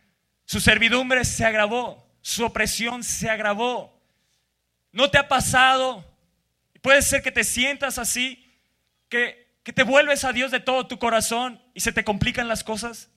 [0.47, 4.01] Su servidumbre se agravó, su opresión se agravó.
[4.91, 6.03] ¿No te ha pasado?
[6.81, 8.51] Puede ser que te sientas así,
[9.11, 12.65] que, que te vuelves a Dios de todo tu corazón y se te complican las
[12.65, 13.11] cosas.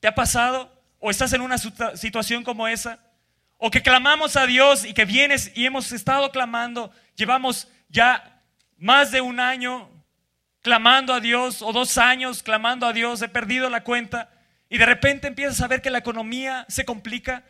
[0.00, 0.76] ¿Te ha pasado?
[0.98, 2.98] ¿O estás en una situación como esa?
[3.64, 8.42] ¿O que clamamos a Dios y que vienes y hemos estado clamando, llevamos ya
[8.76, 9.88] más de un año
[10.62, 14.32] clamando a Dios o dos años clamando a Dios, he perdido la cuenta
[14.68, 17.44] y de repente empiezas a ver que la economía se complica,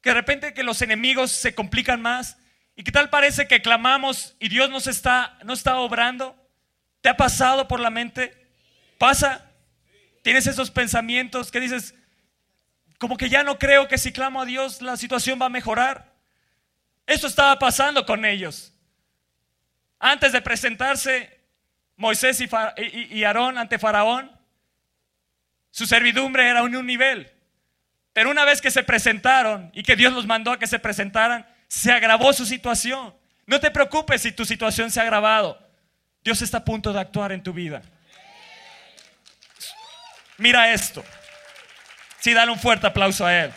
[0.00, 2.38] que de repente que los enemigos se complican más
[2.74, 6.34] y que tal parece que clamamos y Dios está, no está obrando.
[7.02, 8.32] ¿Te ha pasado por la mente?
[8.96, 9.52] ¿Pasa?
[10.22, 11.94] ¿Tienes esos pensamientos que dices,
[12.98, 16.12] como que ya no creo que si clamo a Dios la situación va a mejorar?
[17.06, 18.72] Eso estaba pasando con ellos.
[19.98, 21.40] Antes de presentarse
[21.96, 24.30] Moisés y, Aarón ante Faraón,
[25.70, 27.32] su servidumbre era un nivel.
[28.12, 31.46] Pero una vez que se presentaron y que Dios los mandó a que se presentaran,
[31.68, 33.14] se agravó su situación.
[33.46, 35.58] No te preocupes si tu situación se ha agravado.
[36.22, 37.80] Dios está a punto de actuar en tu vida.
[40.36, 41.04] Mira esto.
[42.20, 43.52] Sí, dale un fuerte aplauso a Él.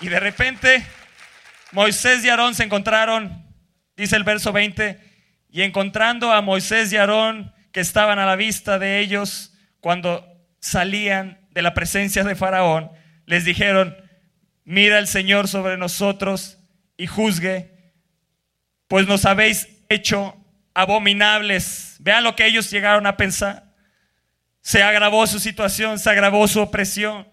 [0.00, 0.84] Y de repente
[1.70, 3.46] Moisés y Aarón se encontraron,
[3.96, 4.98] dice el verso 20,
[5.48, 10.26] y encontrando a Moisés y Aarón que estaban a la vista de ellos cuando
[10.60, 12.90] salían de la presencia de Faraón,
[13.26, 13.96] les dijeron,
[14.64, 16.58] mira el Señor sobre nosotros
[16.96, 17.94] y juzgue,
[18.88, 20.41] pues nos habéis hecho
[20.74, 21.96] abominables.
[22.00, 23.64] Vean lo que ellos llegaron a pensar.
[24.60, 27.26] Se agravó su situación, se agravó su opresión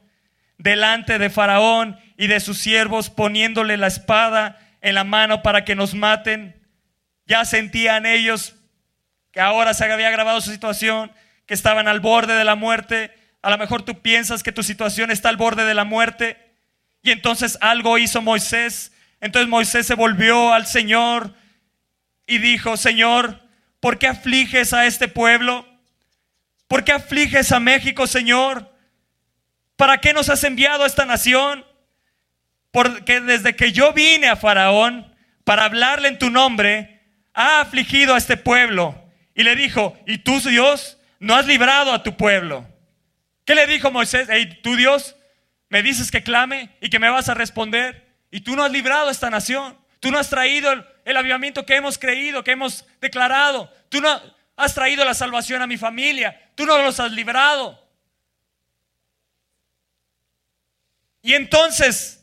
[0.57, 5.75] delante de Faraón y de sus siervos poniéndole la espada en la mano para que
[5.75, 6.55] nos maten.
[7.25, 8.55] Ya sentían ellos
[9.31, 11.11] que ahora se había agravado su situación,
[11.45, 13.11] que estaban al borde de la muerte.
[13.41, 16.37] A lo mejor tú piensas que tu situación está al borde de la muerte.
[17.01, 18.91] Y entonces algo hizo Moisés.
[19.21, 21.33] Entonces Moisés se volvió al Señor
[22.29, 23.41] y dijo, Señor,
[23.79, 25.67] ¿por qué afliges a este pueblo?
[26.67, 28.71] ¿Por qué afliges a México, Señor?
[29.75, 31.65] ¿Para qué nos has enviado a esta nación?
[32.71, 37.01] Porque desde que yo vine a Faraón para hablarle en tu nombre,
[37.33, 38.95] ha afligido a este pueblo.
[39.33, 42.67] Y le dijo, ¿y tú Dios no has librado a tu pueblo?
[43.45, 44.27] ¿Qué le dijo Moisés?
[44.29, 45.15] Hey, tú Dios,
[45.69, 48.13] me dices que clame y que me vas a responder.
[48.29, 49.75] Y tú no has librado a esta nación.
[49.99, 50.71] Tú no has traído
[51.09, 53.71] el, avivamiento que hemos creído, que hemos declarado.
[53.89, 54.21] Tú no
[54.55, 56.39] has traído la salvación a mi familia.
[56.55, 57.87] Tú no los has librado.
[61.21, 62.19] Y entonces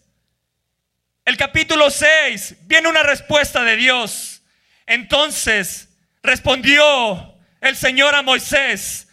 [1.27, 4.43] el capítulo 6, viene una respuesta de Dios.
[4.87, 5.89] Entonces
[6.23, 9.09] respondió el Señor a Moisés,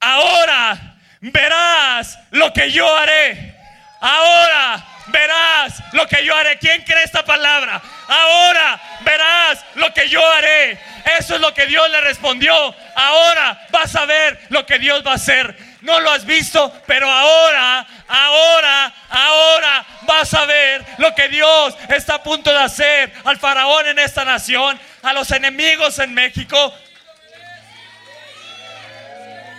[0.00, 3.54] ahora verás lo que yo haré.
[4.00, 6.58] Ahora verás lo que yo haré.
[6.58, 7.80] ¿Quién cree esta palabra?
[8.08, 10.78] Ahora verás lo que yo haré.
[11.18, 12.74] Eso es lo que Dios le respondió.
[12.94, 15.56] Ahora vas a ver lo que Dios va a hacer.
[15.80, 22.16] No lo has visto, pero ahora, ahora, ahora vas a ver lo que Dios está
[22.16, 26.74] a punto de hacer al faraón en esta nación, a los enemigos en México.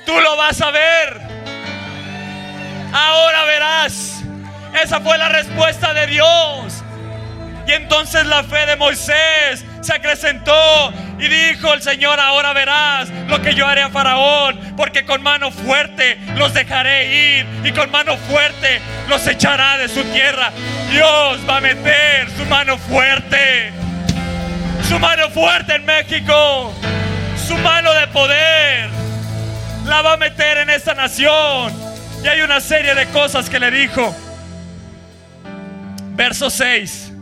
[0.05, 1.19] Tú lo vas a ver.
[2.91, 4.18] Ahora verás.
[4.73, 6.84] Esa fue la respuesta de Dios.
[7.69, 13.43] Y entonces la fe de Moisés se acrecentó y dijo el Señor, ahora verás lo
[13.43, 18.17] que yo haré a Faraón, porque con mano fuerte los dejaré ir y con mano
[18.17, 20.51] fuerte los echará de su tierra.
[20.89, 23.71] Dios va a meter su mano fuerte,
[24.88, 26.73] su mano fuerte en México,
[27.47, 28.89] su mano de poder,
[29.86, 31.71] la va a meter en esta nación.
[32.23, 34.15] Y hay una serie de cosas que le dijo.
[36.19, 37.13] Verso 6.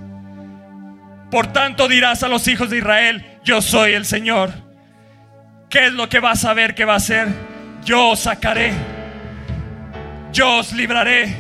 [1.29, 4.51] Por tanto dirás a los hijos de Israel, yo soy el Señor.
[5.69, 7.27] ¿Qué es lo que vas a ver que va a hacer?
[7.85, 8.73] Yo os sacaré,
[10.33, 11.31] yo os libraré,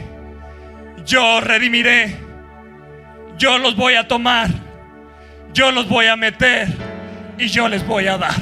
[1.03, 2.15] yo os redimiré,
[3.39, 4.49] yo los voy a tomar,
[5.51, 6.67] yo los voy a meter
[7.39, 8.35] y yo les voy a dar.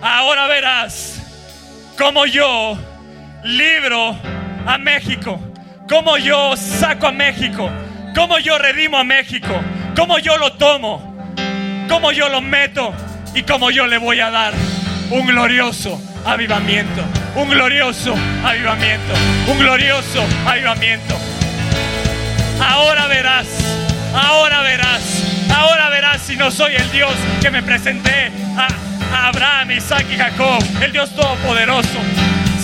[0.00, 2.78] Ahora verás cómo yo
[3.42, 4.16] libro
[4.64, 5.38] a México,
[5.88, 7.70] cómo yo saco a México
[8.14, 9.60] cómo yo redimo a México,
[9.96, 11.34] cómo yo lo tomo,
[11.88, 12.94] cómo yo lo meto
[13.34, 14.54] y cómo yo le voy a dar
[15.10, 17.02] un glorioso avivamiento,
[17.34, 19.14] un glorioso avivamiento,
[19.48, 21.16] un glorioso avivamiento.
[22.64, 23.46] Ahora verás,
[24.14, 25.02] ahora verás,
[25.54, 28.68] ahora verás si no soy el Dios que me presenté a,
[29.28, 31.98] Abraham, Isaac y Jacob, el Dios todopoderoso.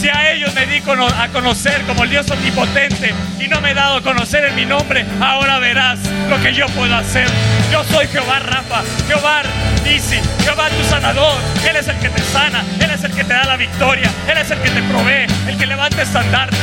[0.00, 3.74] Si a ellos me di a conocer como el Dios omnipotente y no me he
[3.74, 5.98] dado a conocer en mi nombre, ahora verás
[6.30, 7.28] lo que yo puedo hacer.
[7.70, 9.42] Yo soy Jehová Rafa, Jehová
[9.84, 11.36] Nisi, Jehová tu sanador.
[11.68, 14.38] Él es el que te sana, Él es el que te da la victoria, Él
[14.38, 16.56] es el que te provee, el que levanta estandarte.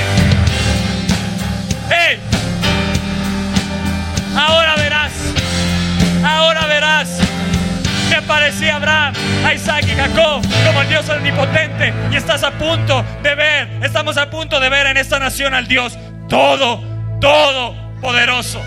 [1.91, 2.19] ¡Hey!
[4.35, 5.11] Ahora verás,
[6.25, 7.19] ahora verás
[8.09, 9.13] me parecía Abraham,
[9.53, 11.93] Isaac y Jacob como el Dios omnipotente.
[12.11, 15.67] Y estás a punto de ver, estamos a punto de ver en esta nación al
[15.67, 16.83] Dios todo,
[17.19, 18.61] todo poderoso.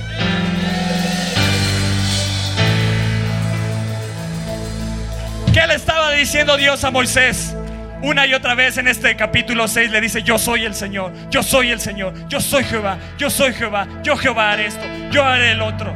[5.52, 7.56] ¿Qué le estaba diciendo Dios a Moisés?
[8.02, 11.42] Una y otra vez en este capítulo 6 le dice, yo soy el Señor, yo
[11.42, 15.50] soy el Señor, yo soy Jehová, yo soy Jehová, yo Jehová haré esto, yo haré
[15.50, 15.94] el otro.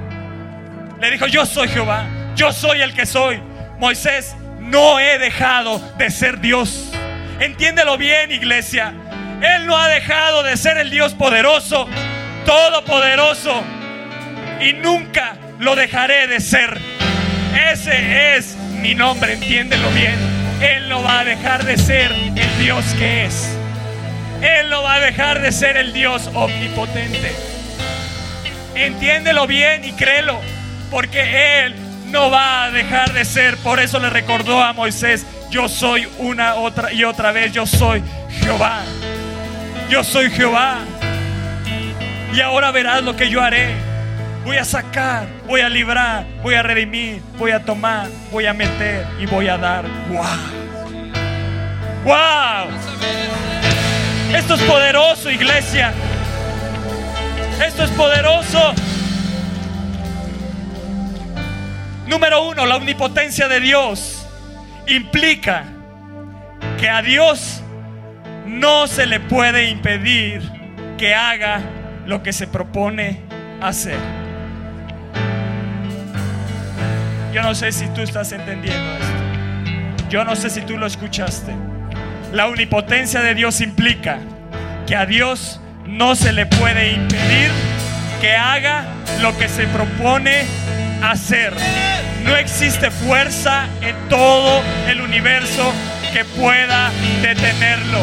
[1.01, 3.40] Le dijo, yo soy Jehová, yo soy el que soy.
[3.79, 6.90] Moisés, no he dejado de ser Dios.
[7.40, 8.94] Entiéndelo bien, iglesia.
[9.42, 11.88] Él no ha dejado de ser el Dios poderoso,
[12.47, 13.62] todopoderoso.
[14.61, 16.81] Y nunca lo dejaré de ser.
[17.73, 20.16] Ese es mi nombre, entiéndelo bien.
[20.61, 23.57] Él no va a dejar de ser el Dios que es.
[24.40, 27.33] Él no va a dejar de ser el Dios omnipotente.
[28.75, 30.40] Entiéndelo bien y créelo,
[30.90, 31.84] porque Él
[32.14, 33.57] no va a dejar de ser.
[33.59, 38.05] Por eso le recordó a Moisés, yo soy una otra y otra vez, yo soy
[38.40, 38.83] Jehová.
[39.90, 40.79] Yo soy Jehová.
[42.33, 43.74] Y ahora verás lo que yo haré.
[44.44, 49.07] Voy a sacar, voy a librar, voy a redimir, voy a tomar, voy a meter
[49.18, 49.85] y voy a dar.
[50.09, 50.24] ¡Wow!
[52.05, 52.68] ¡Wow!
[54.33, 55.92] Esto es poderoso, iglesia.
[57.61, 58.72] Esto es poderoso.
[62.14, 64.24] Número uno, la omnipotencia de Dios
[64.87, 65.64] implica
[66.79, 67.61] que a Dios
[68.46, 70.48] no se le puede impedir
[70.96, 71.61] que haga
[72.07, 73.20] lo que se propone
[73.61, 73.98] hacer.
[77.33, 80.09] Yo no sé si tú estás entendiendo esto.
[80.09, 81.53] Yo no sé si tú lo escuchaste.
[82.33, 84.20] La omnipotencia de Dios implica
[84.87, 87.50] que a Dios no se le puede impedir
[88.20, 88.85] que haga
[89.20, 90.63] lo que se propone hacer.
[92.25, 95.71] No existe fuerza en todo el universo
[96.14, 96.90] que pueda
[97.21, 97.99] detenerlo.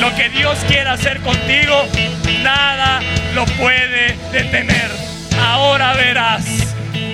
[0.00, 1.86] Lo que Dios quiera hacer contigo,
[2.42, 3.00] nada
[3.34, 4.90] lo puede detener.
[5.42, 6.44] Ahora verás.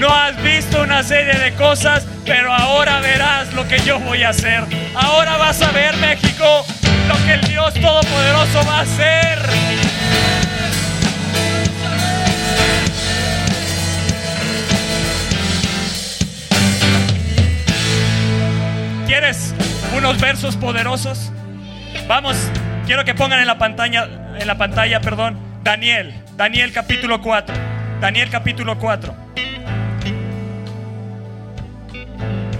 [0.00, 4.30] No has visto una serie de cosas, pero ahora verás lo que yo voy a
[4.30, 4.64] hacer.
[4.94, 6.66] Ahora vas a ver, México,
[7.06, 9.85] lo que el Dios Todopoderoso va a hacer.
[19.18, 19.54] ¿Quieres
[19.96, 21.32] unos versos poderosos?
[22.06, 22.36] Vamos,
[22.84, 24.06] quiero que pongan en la pantalla,
[24.38, 27.54] en la pantalla, perdón, Daniel, Daniel capítulo 4.
[27.98, 29.16] Daniel capítulo 4.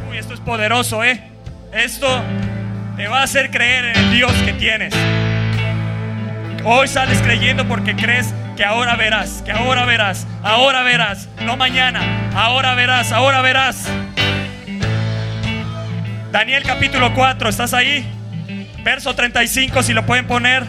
[0.08, 1.22] Uy, esto es poderoso, ¿eh?
[1.72, 2.22] Esto
[2.96, 4.94] te va a hacer creer en el Dios que tienes.
[6.64, 12.00] Hoy sales creyendo porque crees que ahora verás, que ahora verás, ahora verás, no mañana,
[12.34, 13.90] ahora verás, ahora verás.
[16.36, 18.06] Daniel capítulo 4, ¿estás ahí?
[18.84, 20.64] Verso 35, si lo pueden poner.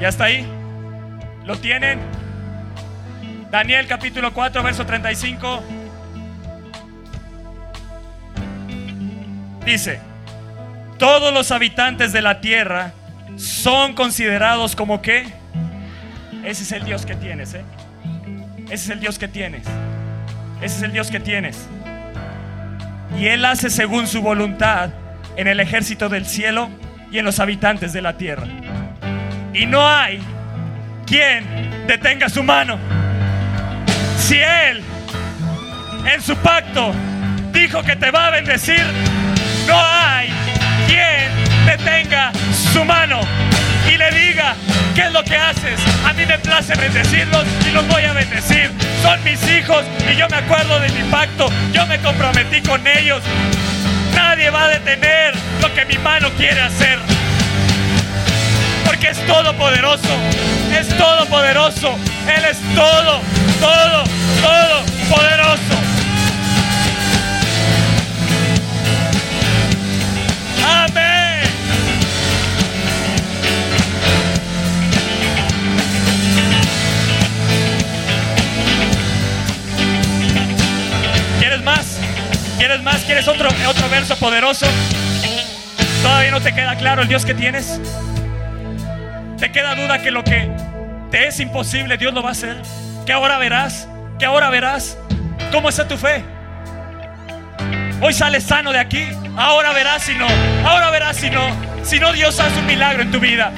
[0.00, 0.46] ¿Ya está ahí?
[1.44, 2.00] ¿Lo tienen?
[3.50, 5.62] Daniel capítulo 4, verso 35.
[9.66, 10.00] Dice,
[10.96, 12.92] todos los habitantes de la tierra
[13.36, 15.26] son considerados como qué?
[16.42, 17.64] Ese es el Dios que tienes, ¿eh?
[18.64, 19.64] Ese es el Dios que tienes.
[20.60, 21.68] Ese es el Dios que tienes.
[23.18, 24.90] Y Él hace según su voluntad
[25.36, 26.68] en el ejército del cielo
[27.10, 28.46] y en los habitantes de la tierra.
[29.54, 30.20] Y no hay
[31.06, 32.78] quien detenga su mano.
[34.18, 34.82] Si Él
[36.12, 36.92] en su pacto
[37.52, 38.84] dijo que te va a bendecir,
[39.66, 40.28] no hay
[40.86, 42.32] quien detenga
[42.72, 43.20] su mano
[43.88, 44.54] y le diga,
[44.94, 45.80] ¿qué es lo que haces?
[46.04, 48.70] A mí me place bendecirlos y los voy a bendecir.
[49.02, 51.48] Son mis hijos y yo me acuerdo de mi pacto.
[51.72, 53.22] Yo me comprometí con ellos.
[54.14, 56.98] Nadie va a detener lo que mi mano quiere hacer.
[58.84, 60.16] Porque es todopoderoso.
[60.78, 61.96] Es todopoderoso.
[62.26, 63.20] Él es todo,
[63.60, 64.04] todo,
[64.42, 65.87] todo poderoso.
[82.58, 83.02] ¿Quieres más?
[83.04, 84.66] ¿Quieres otro, otro verso poderoso?
[86.02, 87.80] ¿Todavía no te queda claro el Dios que tienes?
[89.38, 90.50] ¿Te queda duda que lo que
[91.12, 92.60] te es imposible Dios lo va a hacer?
[93.06, 93.88] ¿Que ahora verás?
[94.18, 94.98] ¿Que ahora verás?
[95.52, 96.24] ¿Cómo está tu fe?
[98.00, 99.06] Hoy sales sano de aquí.
[99.36, 100.26] Ahora verás si no.
[100.66, 101.42] Ahora verás si no.
[101.84, 103.52] Si no, Dios hace un milagro en tu vida.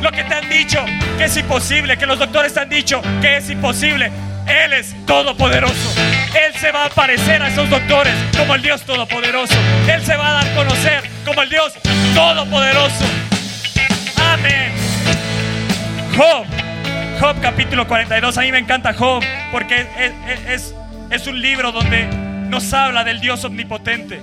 [0.00, 0.82] Lo que te han dicho
[1.18, 4.10] que es imposible, que los doctores te han dicho que es imposible.
[4.46, 5.92] Él es todopoderoso.
[6.36, 9.54] Él se va a aparecer a esos doctores como el Dios todopoderoso.
[9.90, 11.72] Él se va a dar a conocer como el Dios
[12.14, 13.04] todopoderoso.
[14.16, 14.72] Amén.
[16.14, 16.44] Job.
[17.18, 18.36] Job capítulo 42.
[18.36, 19.86] A mí me encanta Job porque
[20.46, 20.74] es,
[21.10, 24.20] es un libro donde nos habla del Dios omnipotente.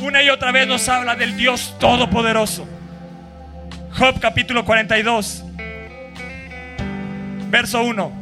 [0.00, 2.68] Una y otra vez nos habla del Dios todopoderoso.
[3.98, 5.42] Job capítulo 42,
[7.50, 8.12] verso 1.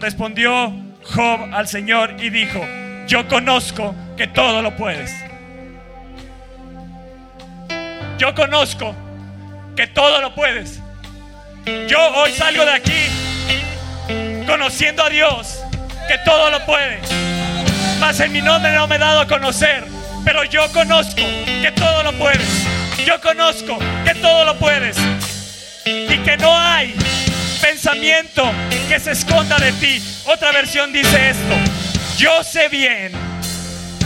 [0.00, 2.60] Respondió Job al Señor y dijo,
[3.06, 5.12] yo conozco que todo lo puedes.
[8.18, 8.94] Yo conozco
[9.76, 10.80] que todo lo puedes.
[11.88, 15.62] Yo hoy salgo de aquí conociendo a Dios
[16.08, 17.00] que todo lo puede
[17.98, 19.84] mas en mi nombre no me he dado a conocer.
[20.24, 21.22] Pero yo conozco
[21.62, 22.66] que todo lo puedes.
[23.04, 24.96] Yo conozco que todo lo puedes.
[25.84, 26.94] Y que no hay
[27.70, 28.48] pensamiento
[28.88, 30.02] que se esconda de ti.
[30.26, 31.54] Otra versión dice esto.
[32.16, 33.10] Yo sé bien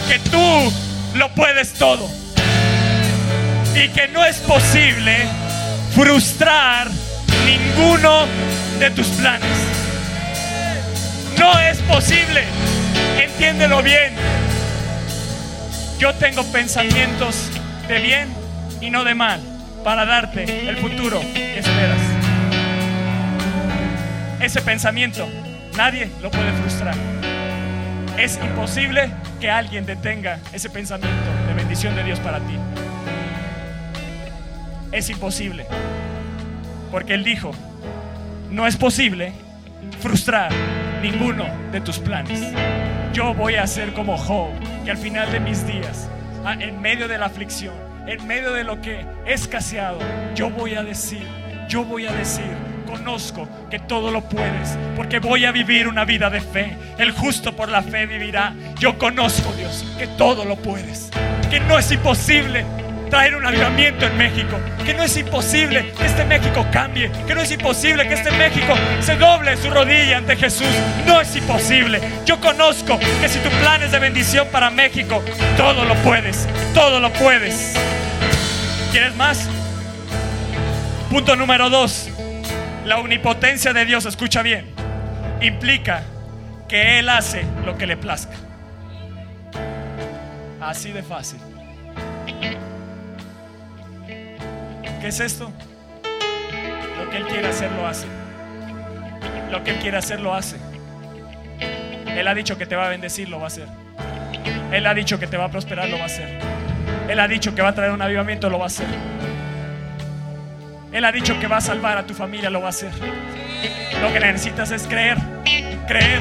[0.09, 0.73] que tú
[1.15, 2.09] lo puedes todo.
[3.75, 5.17] Y que no es posible
[5.95, 6.89] frustrar
[7.45, 8.27] ninguno
[8.79, 9.59] de tus planes.
[11.39, 12.45] No es posible
[13.23, 14.15] entiéndelo bien.
[15.99, 17.51] Yo tengo pensamientos
[17.89, 18.29] de bien
[18.81, 19.41] y no de mal
[19.85, 22.10] para darte el futuro que esperas.
[24.41, 25.29] Ese pensamiento
[25.77, 26.95] nadie lo puede frustrar.
[28.19, 32.57] Es imposible que alguien detenga ese pensamiento de bendición de Dios para ti.
[34.93, 35.67] Es imposible.
[36.91, 37.53] Porque Él dijo,
[38.51, 39.33] no es posible
[40.01, 40.51] frustrar
[41.03, 42.43] ninguno de tus planes.
[43.13, 44.51] Yo voy a ser como Job,
[44.85, 46.09] que al final de mis días,
[46.47, 47.75] ah, en medio de la aflicción,
[48.07, 49.99] en medio de lo que he escaseado,
[50.35, 51.27] yo voy a decir,
[51.69, 56.29] yo voy a decir, conozco que todo lo puedes, porque voy a vivir una vida
[56.29, 56.77] de fe.
[56.99, 58.53] El justo por la fe vivirá.
[58.79, 61.11] Yo conozco, Dios, que todo lo puedes,
[61.51, 62.65] que no es imposible
[63.09, 64.59] traer un avivamiento en México.
[64.85, 67.11] Que no es imposible que este México cambie.
[67.27, 70.69] Que no es imposible que este México se doble su rodilla ante Jesús.
[71.07, 72.01] No es imposible.
[72.25, 75.23] Yo conozco que si tu plan es de bendición para México,
[75.57, 76.49] todo lo puedes.
[76.73, 77.75] Todo lo puedes.
[78.93, 79.49] ¿Quieres más?
[81.11, 82.10] Punto número dos.
[82.85, 84.67] La omnipotencia de Dios, escucha bien,
[85.41, 86.03] implica
[86.69, 88.35] que Él hace lo que le plazca.
[90.61, 91.41] Así de fácil.
[95.01, 95.51] ¿Qué es esto?
[96.99, 98.07] Lo que Él quiere hacer lo hace.
[99.51, 100.57] Lo que Él quiere hacer lo hace.
[102.07, 103.67] Él ha dicho que te va a bendecir, lo va a hacer.
[104.73, 106.39] Él ha dicho que te va a prosperar, lo va a hacer.
[107.09, 108.87] Él ha dicho que va a traer un avivamiento, lo va a hacer.
[110.93, 112.91] Él ha dicho que va a salvar a tu familia, lo va a hacer.
[114.01, 115.19] Lo que necesitas es creer,
[115.87, 116.21] creer,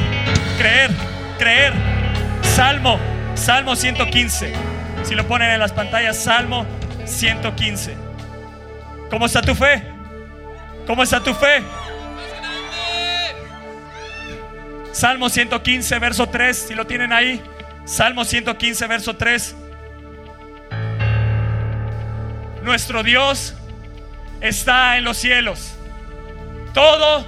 [0.57, 0.91] creer,
[1.39, 1.73] creer.
[2.41, 2.99] Salmo,
[3.33, 4.53] Salmo 115.
[5.03, 6.65] Si lo ponen en las pantallas, Salmo
[7.05, 7.95] 115.
[9.09, 9.83] ¿Cómo está tu fe?
[10.85, 11.63] ¿Cómo está tu fe?
[14.91, 17.41] Salmo 115, verso 3, si lo tienen ahí.
[17.85, 19.55] Salmo 115, verso 3.
[22.63, 23.55] Nuestro Dios
[24.41, 25.75] está en los cielos.
[26.73, 27.25] Todo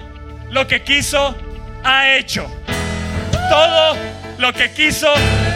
[0.50, 1.36] lo que quiso
[1.84, 2.50] ha hecho.
[3.50, 3.98] Todo
[4.38, 5.12] lo que quiso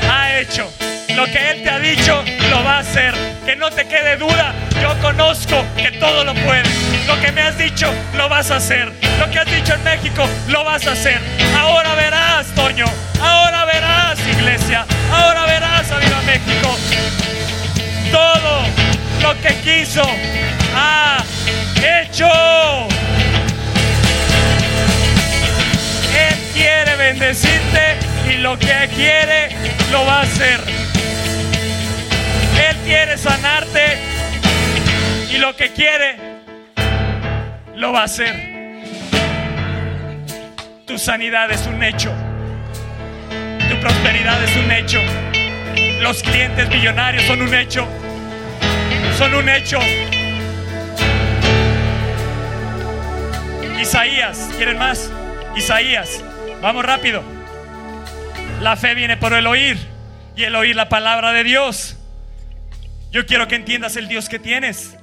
[0.10, 0.72] ha hecho.
[1.16, 3.14] Lo que Él te ha dicho lo va a hacer.
[3.46, 4.54] Que no te quede duda.
[4.82, 6.68] Yo conozco que todo lo puedes.
[7.08, 8.92] Lo que me has dicho lo vas a hacer.
[9.20, 11.20] Lo que has dicho en México lo vas a hacer.
[11.58, 12.86] Ahora verás, Toño.
[13.22, 14.86] Ahora verás, iglesia.
[15.12, 16.78] Ahora verás, Viva México.
[18.16, 18.62] Todo
[19.24, 20.04] lo que quiso
[20.74, 21.22] ha
[21.84, 22.30] hecho.
[26.18, 27.98] Él quiere bendecirte
[28.30, 29.50] y lo que quiere
[29.92, 30.62] lo va a hacer.
[32.70, 33.98] Él quiere sanarte
[35.30, 36.16] y lo que quiere
[37.76, 38.34] lo va a hacer.
[40.88, 42.14] Tu sanidad es un hecho.
[43.68, 45.02] Tu prosperidad es un hecho.
[46.00, 47.86] Los clientes millonarios son un hecho.
[49.18, 49.80] Son un hecho.
[53.80, 55.10] Isaías, ¿quieren más?
[55.56, 56.22] Isaías,
[56.62, 57.24] vamos rápido.
[58.60, 59.78] La fe viene por el oír
[60.36, 61.98] y el oír la palabra de Dios.
[63.10, 64.98] Yo quiero que entiendas el Dios que tienes.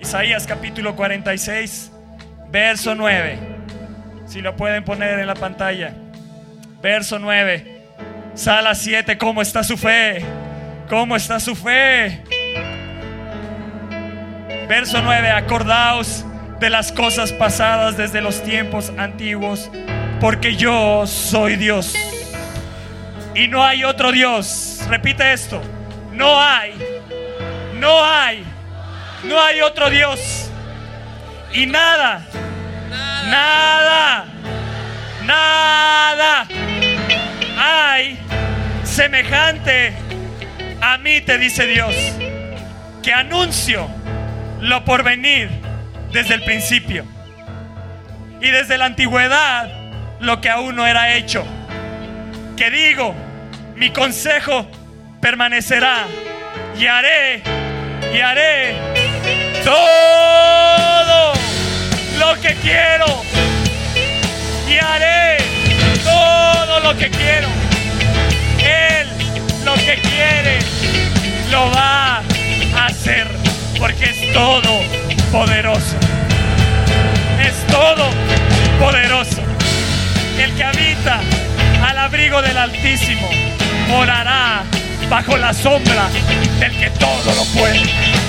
[0.00, 1.92] Isaías capítulo 46,
[2.50, 3.38] verso 9.
[4.26, 5.94] Si lo pueden poner en la pantalla.
[6.82, 7.73] Verso 9.
[8.34, 10.24] Sala 7, ¿cómo está su fe?
[10.88, 12.22] ¿Cómo está su fe?
[14.68, 16.24] Verso 9, acordaos
[16.58, 19.70] de las cosas pasadas desde los tiempos antiguos,
[20.20, 21.94] porque yo soy Dios.
[23.36, 24.80] Y no hay otro Dios.
[24.88, 25.60] Repite esto.
[26.12, 26.74] No hay.
[27.78, 28.44] No hay.
[29.24, 30.50] No hay otro Dios.
[31.52, 32.26] Y nada.
[33.30, 34.26] Nada.
[35.24, 36.48] Nada.
[37.56, 38.23] Hay
[38.94, 39.92] semejante
[40.80, 41.92] a mí, te dice Dios,
[43.02, 43.88] que anuncio
[44.60, 45.50] lo por venir
[46.12, 47.04] desde el principio.
[48.40, 49.68] Y desde la antigüedad
[50.20, 51.44] lo que aún no era hecho.
[52.56, 53.16] Que digo,
[53.74, 54.70] mi consejo
[55.20, 56.04] permanecerá
[56.78, 57.42] y haré,
[58.14, 58.76] y haré
[59.64, 61.32] todo
[62.20, 63.06] lo que quiero.
[64.68, 65.38] Y haré
[66.04, 67.63] todo lo que quiero.
[69.64, 70.58] Lo que quiere
[71.50, 73.26] lo va a hacer
[73.78, 74.80] porque es todo
[75.32, 75.96] poderoso.
[77.40, 78.10] Es todo
[78.78, 79.42] poderoso.
[80.38, 81.20] El que habita
[81.82, 83.28] al abrigo del Altísimo
[83.88, 84.64] morará
[85.08, 86.08] bajo la sombra
[86.58, 87.80] del que todo lo puede,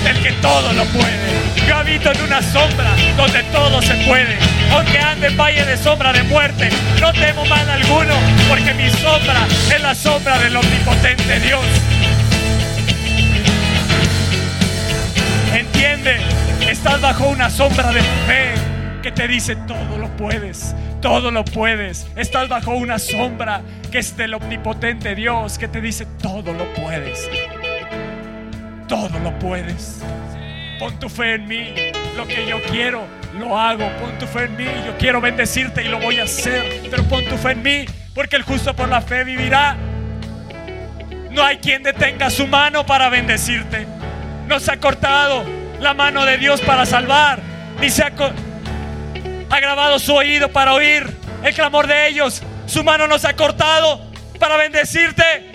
[0.04, 1.66] del que todo lo puede.
[1.66, 4.36] Yo habito en una sombra donde todo se puede.
[4.72, 6.68] Aunque ande valle de sombra de muerte,
[7.00, 8.14] no temo mal alguno,
[8.48, 11.64] porque mi sombra es la sombra del omnipotente Dios.
[15.54, 16.18] Entiende,
[16.68, 18.65] estás bajo una sombra de fe
[19.06, 22.08] que te dice todo lo puedes, todo lo puedes.
[22.16, 27.30] Estás bajo una sombra que es del omnipotente Dios que te dice todo lo puedes.
[28.88, 30.02] Todo lo puedes.
[30.80, 31.72] Pon tu fe en mí.
[32.16, 33.04] Lo que yo quiero,
[33.38, 33.88] lo hago.
[34.00, 34.64] Pon tu fe en mí.
[34.64, 36.88] Yo quiero bendecirte y lo voy a hacer.
[36.90, 39.76] Pero pon tu fe en mí, porque el justo por la fe vivirá.
[41.30, 43.86] No hay quien detenga su mano para bendecirte.
[44.48, 45.44] No se ha cortado
[45.78, 47.38] la mano de Dios para salvar,
[47.80, 48.10] ni se ha
[49.50, 52.42] agravado su oído para oír el clamor de ellos.
[52.66, 54.00] Su mano no se ha cortado
[54.38, 55.52] para bendecirte.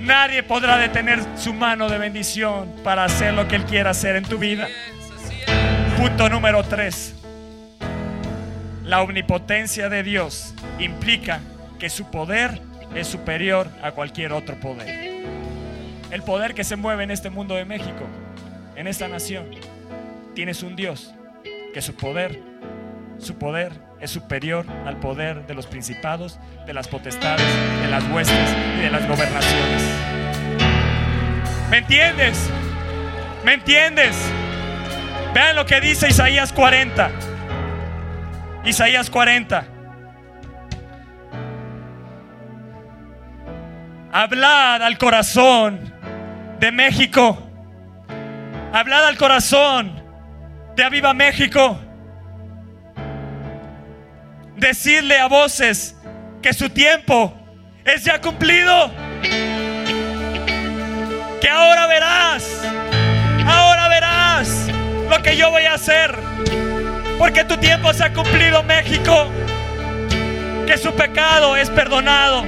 [0.00, 4.24] Nadie podrá detener su mano de bendición para hacer lo que Él quiera hacer en
[4.24, 4.68] tu vida.
[5.96, 7.14] Punto número 3.
[8.84, 11.40] La omnipotencia de Dios implica
[11.80, 12.60] que su poder
[12.94, 15.24] es superior a cualquier otro poder.
[16.12, 18.06] El poder que se mueve en este mundo de México,
[18.76, 19.50] en esta nación,
[20.34, 21.15] tienes un Dios
[21.76, 22.40] que su poder,
[23.18, 23.70] su poder
[24.00, 27.44] es superior al poder de los principados, de las potestades,
[27.82, 29.82] de las huestes y de las gobernaciones.
[31.68, 32.48] ¿Me entiendes?
[33.44, 34.16] ¿Me entiendes?
[35.34, 37.10] Vean lo que dice Isaías 40.
[38.64, 39.66] Isaías 40.
[44.12, 45.92] Hablad al corazón
[46.58, 47.38] de México.
[48.72, 50.05] Hablad al corazón
[50.76, 51.78] de Aviva México.
[54.56, 55.96] Decirle a voces
[56.42, 57.34] que su tiempo
[57.84, 58.90] es ya cumplido.
[61.40, 62.44] Que ahora verás,
[63.46, 64.68] ahora verás
[65.10, 66.14] lo que yo voy a hacer.
[67.18, 69.30] Porque tu tiempo se ha cumplido, México.
[70.66, 72.44] Que su pecado es perdonado.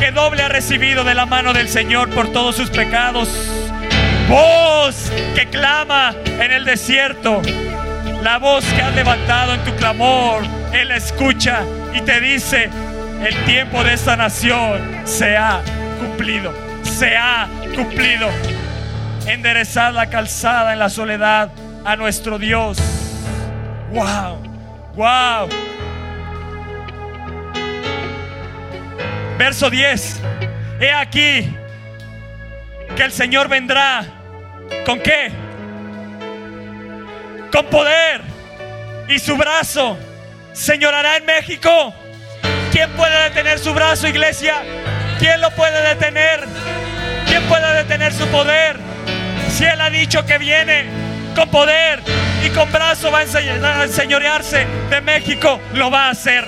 [0.00, 3.28] Que doble ha recibido de la mano del Señor por todos sus pecados
[4.28, 7.42] voz que clama en el desierto,
[8.22, 11.62] la voz que has levantado en tu clamor, Él escucha
[11.94, 12.70] y te dice,
[13.24, 15.62] el tiempo de esta nación se ha
[16.00, 16.52] cumplido,
[16.82, 18.28] se ha cumplido.
[19.26, 21.50] Enderezar la calzada en la soledad
[21.84, 22.78] a nuestro Dios.
[23.90, 24.40] Wow,
[24.94, 25.48] wow.
[29.38, 30.20] Verso 10.
[30.80, 31.52] He aquí
[32.96, 34.15] que el Señor vendrá
[34.84, 35.30] ¿Con qué?
[37.52, 38.20] Con poder.
[39.08, 39.98] Y su brazo
[40.52, 41.94] señorará en México.
[42.72, 44.62] ¿Quién puede detener su brazo, iglesia?
[45.18, 46.44] ¿Quién lo puede detener?
[47.26, 48.76] ¿Quién puede detener su poder?
[49.50, 50.84] Si Él ha dicho que viene
[51.34, 52.00] con poder
[52.44, 56.46] y con brazo va a enseñorearse de México, lo va a hacer.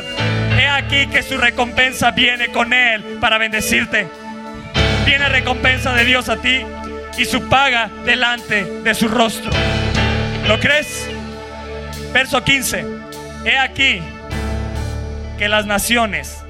[0.58, 4.08] He aquí que su recompensa viene con Él para bendecirte.
[5.06, 6.64] Viene recompensa de Dios a ti
[7.18, 9.50] y su paga delante de su rostro.
[10.46, 11.08] ¿Lo crees?
[12.12, 12.86] Verso 15.
[13.44, 14.00] He aquí
[15.36, 16.44] que las naciones,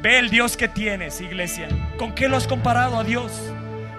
[0.00, 1.68] ve el Dios que tienes, iglesia.
[1.98, 3.32] ¿Con qué lo has comparado a Dios?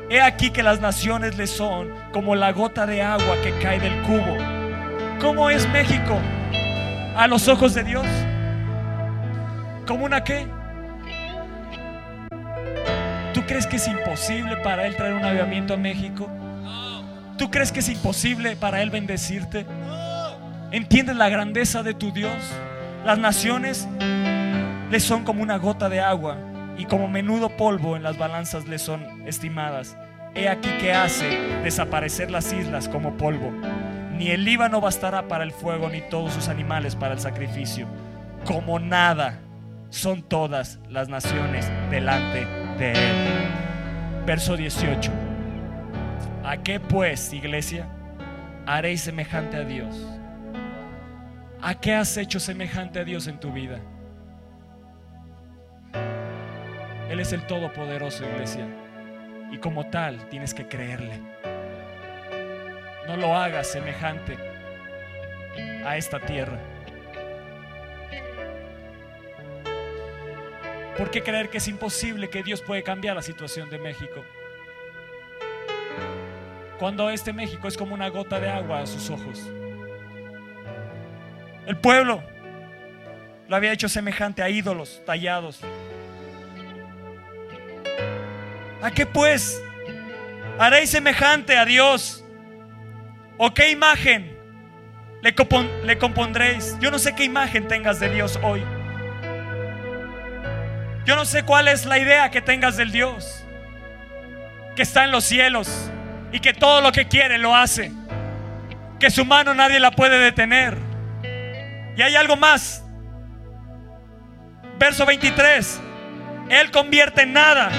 [0.09, 4.01] He aquí que las naciones le son como la gota de agua que cae del
[4.03, 4.37] cubo.
[5.19, 6.19] ¿Cómo es México
[7.15, 8.05] a los ojos de Dios?
[9.85, 10.47] ¿Como una qué?
[13.45, 16.27] ¿Tú crees que es imposible para Él traer un avivamiento a México?
[17.37, 19.67] ¿Tú crees que es imposible para Él bendecirte?
[20.71, 22.33] ¿Entiendes la grandeza de tu Dios?
[23.05, 23.87] Las naciones
[24.89, 26.37] le son como una gota de agua
[26.75, 29.95] y como menudo polvo en las balanzas le son estimadas.
[30.33, 33.51] He aquí que hace desaparecer las islas como polvo.
[34.17, 37.85] Ni el Líbano bastará para el fuego, ni todos sus animales para el sacrificio.
[38.43, 39.37] Como nada
[39.91, 43.15] son todas las naciones delante de él.
[44.25, 45.11] Verso 18.
[46.43, 47.87] ¿A qué pues, iglesia,
[48.65, 49.95] haréis semejante a Dios?
[51.61, 53.79] ¿A qué has hecho semejante a Dios en tu vida?
[57.09, 58.67] Él es el Todopoderoso, iglesia.
[59.51, 61.19] Y como tal, tienes que creerle.
[63.07, 64.37] No lo hagas semejante
[65.85, 66.59] a esta tierra.
[70.97, 74.23] ¿Por qué creer que es imposible que Dios puede cambiar la situación de México?
[76.79, 79.41] Cuando este México es como una gota de agua a sus ojos.
[81.65, 82.23] El pueblo
[83.47, 85.61] lo había hecho semejante a ídolos tallados.
[88.81, 89.61] ¿A qué pues
[90.59, 92.23] haréis semejante a Dios?
[93.37, 94.37] ¿O qué imagen
[95.21, 96.77] le, compondréis?
[96.79, 98.63] Yo no sé qué imagen tengas de Dios hoy.
[101.05, 103.45] Yo no sé cuál es la idea que tengas del Dios
[104.75, 105.89] que está en los cielos
[106.31, 107.91] y que todo lo que quiere lo hace.
[108.99, 110.77] Que su mano nadie la puede detener.
[111.95, 112.83] Y hay algo más.
[114.77, 115.79] Verso 23.
[116.49, 117.71] Él convierte en nada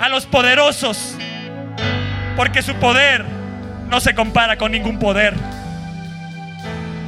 [0.00, 1.16] a los poderosos
[2.36, 3.24] porque su poder
[3.88, 5.34] no se compara con ningún poder.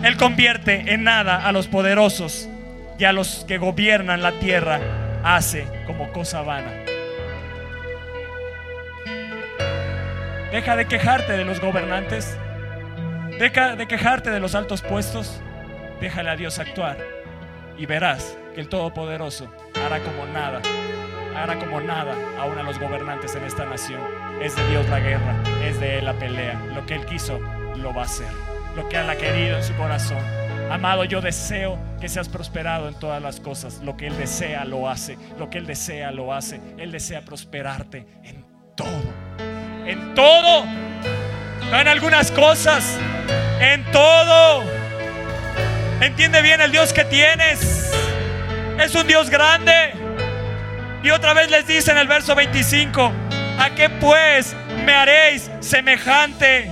[0.03, 2.49] Él convierte en nada a los poderosos
[2.99, 6.71] y a los que gobiernan la tierra hace como cosa vana.
[10.53, 12.39] Deja de quejarte de los gobernantes.
[13.39, 15.41] Deja de quejarte de los altos puestos.
[16.01, 16.99] Déjale a Dios actuar.
[17.77, 19.53] Y verás que el Todopoderoso
[19.85, 20.61] hará como nada.
[21.35, 24.01] Hará como nada aún a los gobernantes en esta nación.
[24.41, 25.43] Es de Dios la guerra.
[25.65, 26.61] Es de Él la pelea.
[26.75, 27.41] Lo que Él quiso,
[27.77, 28.31] lo va a hacer.
[28.77, 32.95] Lo que Él ha querido en su corazón Amado, yo deseo que seas prosperado en
[32.95, 33.81] todas las cosas.
[33.83, 35.17] Lo que Él desea, lo hace.
[35.39, 36.61] Lo que Él desea, lo hace.
[36.79, 38.45] Él desea prosperarte en
[38.75, 39.15] todo.
[39.87, 40.65] En todo.
[41.73, 42.99] En algunas cosas.
[43.61, 44.65] En todo.
[46.01, 47.93] Entiende bien el Dios que tienes.
[48.79, 49.93] Es un Dios grande.
[51.03, 53.13] Y otra vez les dice en el verso 25,
[53.59, 56.71] ¿a qué pues me haréis semejante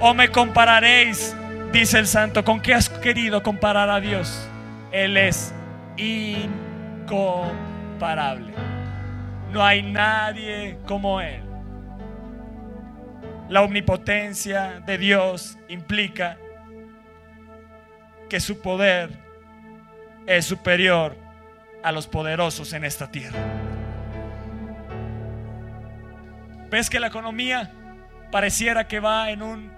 [0.00, 1.34] o me compararéis
[1.78, 4.48] Dice el santo, ¿con qué has querido comparar a Dios?
[4.92, 5.54] Él es
[5.98, 8.54] incomparable.
[9.52, 11.42] No hay nadie como Él.
[13.50, 16.38] La omnipotencia de Dios implica
[18.30, 19.10] que su poder
[20.26, 21.14] es superior
[21.82, 23.38] a los poderosos en esta tierra.
[26.70, 27.70] ¿Ves que la economía
[28.32, 29.70] pareciera que va en un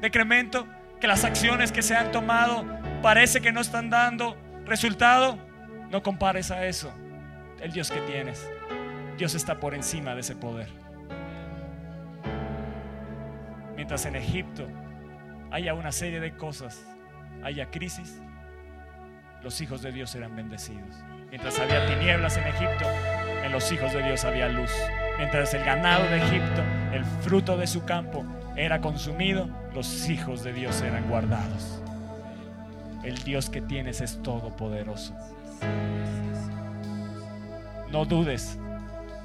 [0.00, 0.66] decremento?
[1.00, 2.64] Que las acciones que se han tomado
[3.02, 5.38] parece que no están dando resultado,
[5.90, 6.92] no compares a eso
[7.60, 8.50] el Dios que tienes.
[9.16, 10.68] Dios está por encima de ese poder.
[13.76, 14.66] Mientras en Egipto
[15.50, 16.84] haya una serie de cosas,
[17.42, 18.20] haya crisis,
[19.42, 20.96] los hijos de Dios serán bendecidos.
[21.28, 22.84] Mientras había tinieblas en Egipto,
[23.44, 24.70] en los hijos de Dios había luz.
[25.18, 26.62] Mientras el ganado de Egipto,
[26.92, 28.24] el fruto de su campo,
[28.56, 31.82] era consumido, los hijos de Dios eran guardados.
[33.02, 35.14] El Dios que tienes es todopoderoso.
[37.90, 38.58] No dudes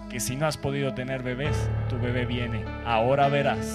[0.10, 2.64] que si no has podido tener bebés, tu bebé viene.
[2.86, 3.74] Ahora verás,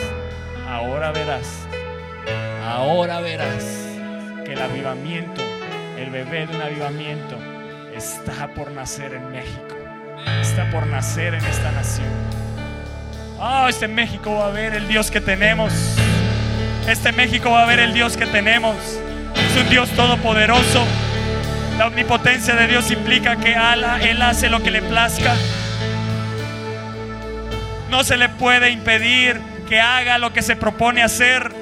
[0.68, 1.66] ahora verás,
[2.62, 3.64] ahora verás
[4.44, 5.40] que el avivamiento,
[5.96, 7.36] el bebé de un avivamiento,
[7.94, 9.74] está por nacer en México,
[10.42, 12.45] está por nacer en esta nación.
[13.38, 15.70] Oh, este México va a ver el Dios que tenemos.
[16.88, 18.76] Este México va a ver el Dios que tenemos.
[18.78, 20.84] Es un Dios todopoderoso.
[21.76, 23.54] La omnipotencia de Dios implica que
[24.00, 25.34] Él hace lo que le plazca.
[27.90, 31.52] No se le puede impedir que haga lo que se propone hacer.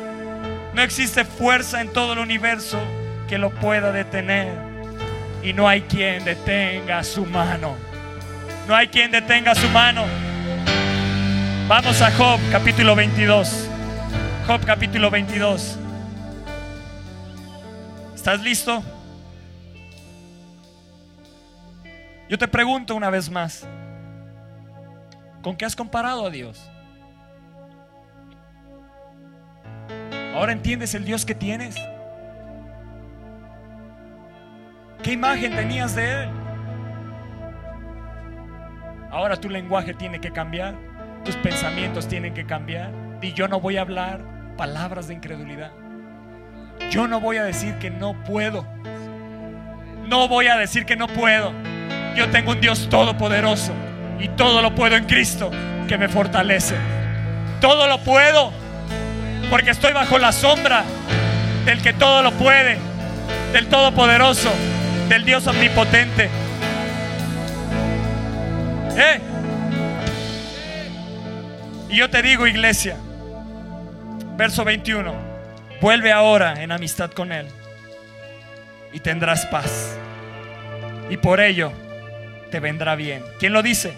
[0.75, 2.79] No existe fuerza en todo el universo
[3.29, 4.53] que lo pueda detener.
[5.43, 7.77] Y no hay quien detenga su mano.
[8.69, 10.05] No hay quien detenga su mano.
[11.67, 13.71] Vamos a Job capítulo 22.
[14.47, 15.79] Job capítulo 22.
[18.15, 18.83] ¿Estás listo?
[22.29, 23.67] Yo te pregunto una vez más,
[25.41, 26.71] ¿con qué has comparado a Dios?
[30.35, 31.77] ¿Ahora entiendes el Dios que tienes?
[35.03, 36.29] ¿Qué imagen tenías de Él?
[39.11, 40.75] Ahora tu lenguaje tiene que cambiar,
[41.25, 42.91] tus pensamientos tienen que cambiar.
[43.23, 44.21] Y yo no voy a hablar
[44.57, 45.73] palabras de incredulidad.
[46.91, 48.67] Yo no voy a decir que no puedo.
[50.09, 51.53] No voy a decir que no puedo.
[52.15, 53.73] Yo tengo un Dios todopoderoso
[54.21, 55.51] y todo lo puedo en Cristo
[55.89, 56.77] que me fortalece.
[57.61, 58.53] Todo lo puedo
[59.51, 60.85] porque estoy bajo la sombra
[61.65, 62.79] del que todo lo puede,
[63.53, 64.51] del todopoderoso,
[65.09, 66.29] del Dios omnipotente.
[68.97, 69.34] ¿Eh?
[71.95, 72.97] Y yo te digo, iglesia,
[74.37, 75.15] verso 21,
[75.81, 77.47] vuelve ahora en amistad con Él
[78.93, 79.97] y tendrás paz.
[81.09, 81.71] Y por ello
[82.51, 83.23] te vendrá bien.
[83.39, 83.95] ¿Quién lo dice?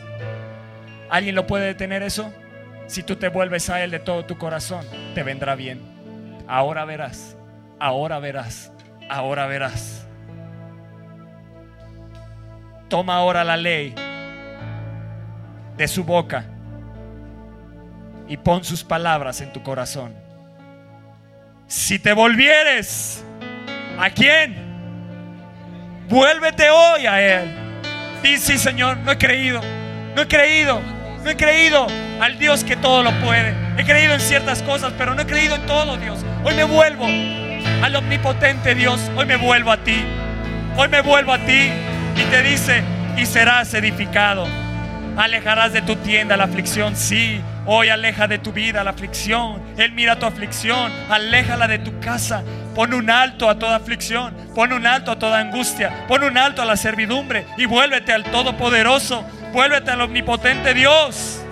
[1.08, 2.30] ¿Alguien lo puede detener eso?
[2.86, 4.84] Si tú te vuelves a Él de todo tu corazón,
[5.14, 5.80] te vendrá bien.
[6.46, 7.34] Ahora verás,
[7.80, 8.72] ahora verás,
[9.08, 10.06] ahora verás.
[12.90, 13.94] Toma ahora la ley
[15.78, 16.44] de su boca
[18.28, 20.14] y pon sus palabras en tu corazón.
[21.66, 23.24] Si te volvieres,
[23.98, 24.56] ¿a quién?
[26.08, 27.54] Vuélvete hoy a Él.
[28.22, 29.60] Dice, sí, Señor, no he creído,
[30.14, 30.80] no he creído,
[31.22, 31.86] no he creído
[32.20, 33.54] al Dios que todo lo puede.
[33.76, 36.24] He creído en ciertas cosas, pero no he creído en todo, Dios.
[36.44, 39.00] Hoy me vuelvo al omnipotente Dios.
[39.16, 40.04] Hoy me vuelvo a ti.
[40.76, 41.70] Hoy me vuelvo a ti.
[42.16, 42.82] Y te dice,
[43.16, 44.46] y serás edificado.
[45.16, 47.40] Alejarás de tu tienda la aflicción, sí.
[47.68, 49.60] Hoy aleja de tu vida la aflicción.
[49.76, 50.92] Él mira tu aflicción.
[51.10, 52.44] Aléjala de tu casa.
[52.76, 54.36] Pon un alto a toda aflicción.
[54.54, 56.06] Pon un alto a toda angustia.
[56.06, 57.44] Pon un alto a la servidumbre.
[57.56, 59.24] Y vuélvete al Todopoderoso.
[59.52, 61.42] Vuélvete al Omnipotente Dios.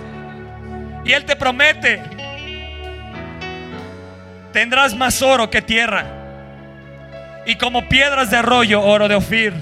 [1.03, 2.01] Y Él te promete.
[4.53, 6.05] Tendrás más oro que tierra.
[7.45, 9.53] Y como piedras de arroyo, oro de Ofir.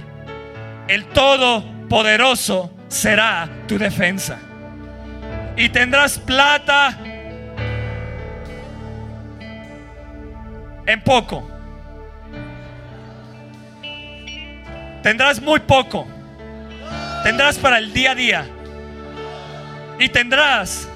[0.88, 4.38] El Todopoderoso será tu defensa.
[5.56, 6.98] Y tendrás plata
[10.86, 11.48] en poco.
[15.04, 16.08] Tendrás muy poco.
[17.24, 18.46] Tendrás para el día a día.
[20.00, 20.88] Y tendrás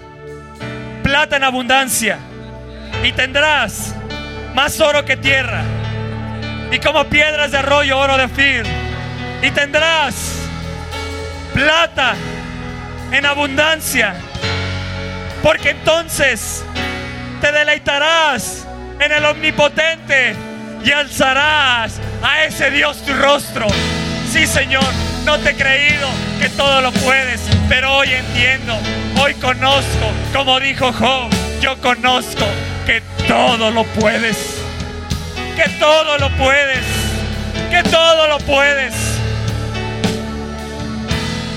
[1.03, 2.17] plata en abundancia.
[3.03, 3.93] Y tendrás
[4.55, 5.61] más oro que tierra.
[6.71, 8.65] Y como piedras de arroyo, oro de fir.
[9.41, 10.41] Y tendrás
[11.53, 12.15] plata
[13.11, 14.15] en abundancia.
[15.43, 16.63] Porque entonces
[17.41, 18.67] te deleitarás
[18.99, 20.35] en el omnipotente
[20.83, 23.67] y alzarás a ese Dios tu rostro.
[24.31, 24.83] Sí, Señor,
[25.25, 26.07] no te he creído
[26.41, 28.77] que todo lo puedes, pero hoy entiendo,
[29.21, 31.29] hoy conozco, como dijo Job,
[31.61, 32.45] yo conozco
[32.85, 34.57] que todo lo puedes,
[35.55, 36.85] que todo lo puedes,
[37.69, 39.17] que todo lo puedes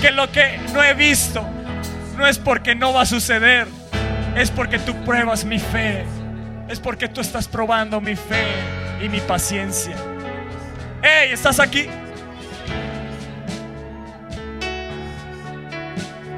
[0.00, 1.44] que lo que no he visto
[2.20, 3.66] no es porque no va a suceder,
[4.36, 6.04] es porque tú pruebas mi fe,
[6.68, 8.44] es porque tú estás probando mi fe
[9.02, 9.96] y mi paciencia.
[11.02, 11.86] Hey, ¿estás aquí?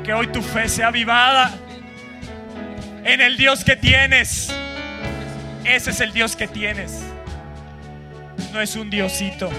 [0.04, 1.50] Que hoy tu fe sea avivada
[3.04, 4.54] en el Dios que tienes.
[5.64, 7.02] Ese es el Dios que tienes.
[8.52, 9.50] No es un diosito.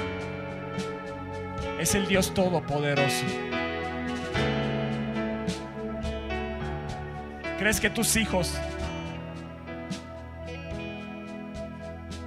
[1.79, 3.25] Es el Dios todopoderoso.
[7.63, 8.59] ¿Crees que tus hijos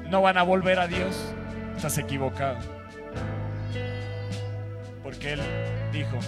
[0.08, 1.34] no van a volver a Dios?
[1.76, 2.56] Estás equivocado.
[5.02, 5.42] Porque Él
[5.92, 6.18] dijo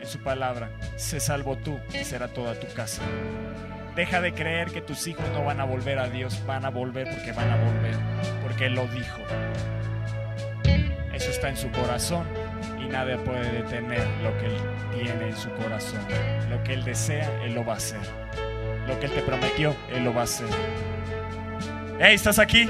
[0.00, 3.02] en su palabra, se salvo tú y será toda tu casa.
[3.96, 7.06] Deja de creer que tus hijos no van a volver a Dios, van a volver
[7.10, 7.94] porque van a volver,
[8.42, 9.20] porque Él lo dijo.
[11.12, 12.26] Eso está en su corazón
[12.82, 14.56] y nadie puede detener lo que Él
[14.94, 16.00] tiene en su corazón.
[16.48, 18.00] Lo que Él desea, Él lo va a hacer.
[18.86, 20.46] Lo que Él te prometió, Él lo va a hacer.
[22.00, 22.68] Hey, ¿estás aquí?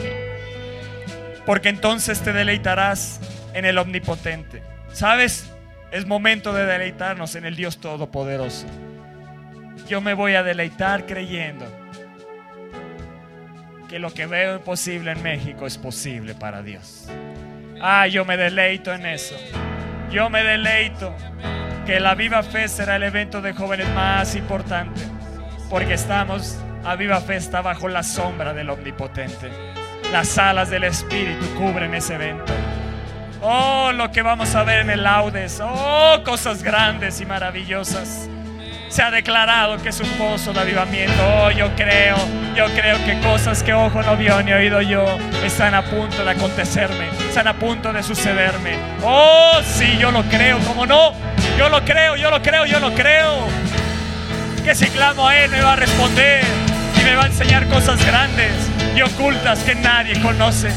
[1.47, 3.21] Porque entonces te deleitarás
[3.53, 4.63] en el omnipotente.
[4.93, 5.51] ¿Sabes?
[5.91, 8.67] Es momento de deleitarnos en el Dios Todopoderoso.
[9.89, 11.67] Yo me voy a deleitar creyendo
[13.89, 17.09] que lo que veo imposible en México es posible para Dios.
[17.81, 19.37] Ah, yo me deleito en eso.
[20.11, 21.15] Yo me deleito
[21.87, 25.03] que la Viva Fe será el evento de jóvenes más importante,
[25.75, 29.51] porque estamos, a Viva Fe está bajo la sombra del Omnipotente.
[30.13, 32.53] Las alas del Espíritu cubren ese evento.
[33.43, 35.61] Oh, lo que vamos a ver en el Laudes.
[35.61, 38.29] Oh, cosas grandes y maravillosas.
[38.89, 41.21] Se ha declarado que es un pozo de avivamiento.
[41.43, 42.19] Oh, yo creo,
[42.55, 45.05] yo creo que cosas que ojo no vio ni oído yo
[45.45, 48.77] están a punto de acontecerme, están a punto de sucederme.
[49.03, 51.15] Oh, sí, yo lo creo, ¿cómo no?
[51.59, 53.84] Yo lo creo, yo lo creo, yo lo creo.
[54.65, 56.43] Que si clamo a Él me va a responder
[56.99, 58.51] y me va a enseñar cosas grandes
[58.97, 60.71] y ocultas que nadie conoce.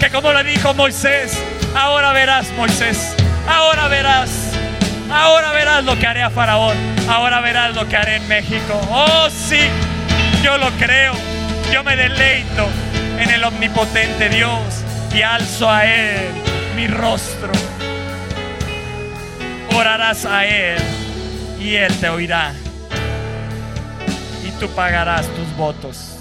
[0.00, 1.38] Que como le dijo Moisés,
[1.74, 3.14] ahora verás Moisés,
[3.46, 4.30] ahora verás,
[5.12, 6.78] ahora verás lo que haré a Faraón,
[7.10, 8.80] ahora verás lo que haré en México.
[8.90, 9.60] Oh sí,
[10.42, 11.12] yo lo creo,
[11.74, 12.70] yo me deleito
[13.18, 14.82] en el omnipotente Dios
[15.14, 16.30] y alzo a Él
[16.74, 17.52] mi rostro.
[19.74, 20.95] Orarás a Él
[21.66, 22.54] y Él te oirá
[24.44, 26.16] y tú pagarás tus votos.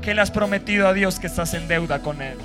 [0.00, 2.38] ¿Qué le has prometido a Dios que estás en deuda con Él?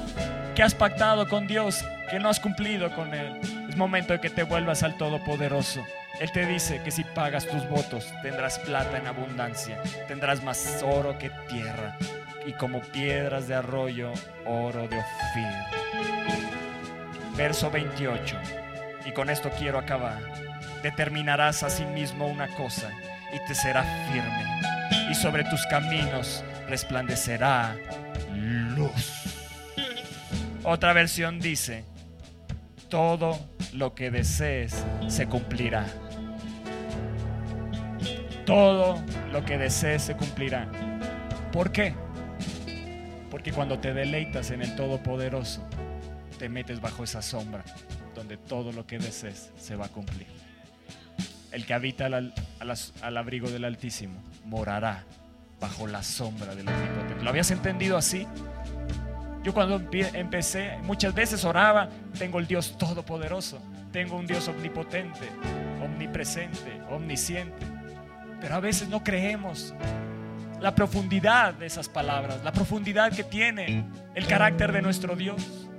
[0.56, 3.40] ¿Qué has pactado con Dios que no has cumplido con Él?
[3.70, 5.86] Es momento de que te vuelvas al Todopoderoso.
[6.20, 11.20] Él te dice que si pagas tus votos tendrás plata en abundancia, tendrás más oro
[11.20, 11.96] que tierra
[12.48, 14.12] y como piedras de arroyo,
[14.46, 15.78] oro de Ofir.
[17.38, 18.36] Verso 28.
[19.06, 20.45] Y con esto quiero acabar.
[20.86, 22.92] Determinarás a sí mismo una cosa
[23.34, 23.82] y te será
[24.12, 25.10] firme.
[25.10, 27.76] Y sobre tus caminos resplandecerá
[28.36, 29.24] luz.
[30.64, 31.86] Otra versión dice,
[32.88, 33.40] todo
[33.74, 35.88] lo que desees se cumplirá.
[38.46, 40.70] Todo lo que desees se cumplirá.
[41.52, 41.96] ¿Por qué?
[43.32, 45.68] Porque cuando te deleitas en el Todopoderoso,
[46.38, 47.64] te metes bajo esa sombra
[48.14, 50.45] donde todo lo que desees se va a cumplir.
[51.56, 52.34] El que habita al,
[53.18, 55.06] abrigo del Altísimo morará
[55.62, 57.24] bajo la sombra del Omnipotente.
[57.24, 58.28] ¿Lo habías entendido así?
[59.42, 61.88] Yo cuando empecé, muchas veces oraba,
[62.20, 63.62] tengo el Dios todopoderoso,
[63.94, 65.30] tengo un Dios omnipotente,
[65.82, 67.66] omnipresente, omnisciente.
[68.42, 69.74] Pero a veces no creemos
[70.60, 75.70] la profundidad de esas palabras, la profundidad que tiene el carácter de nuestro Dios.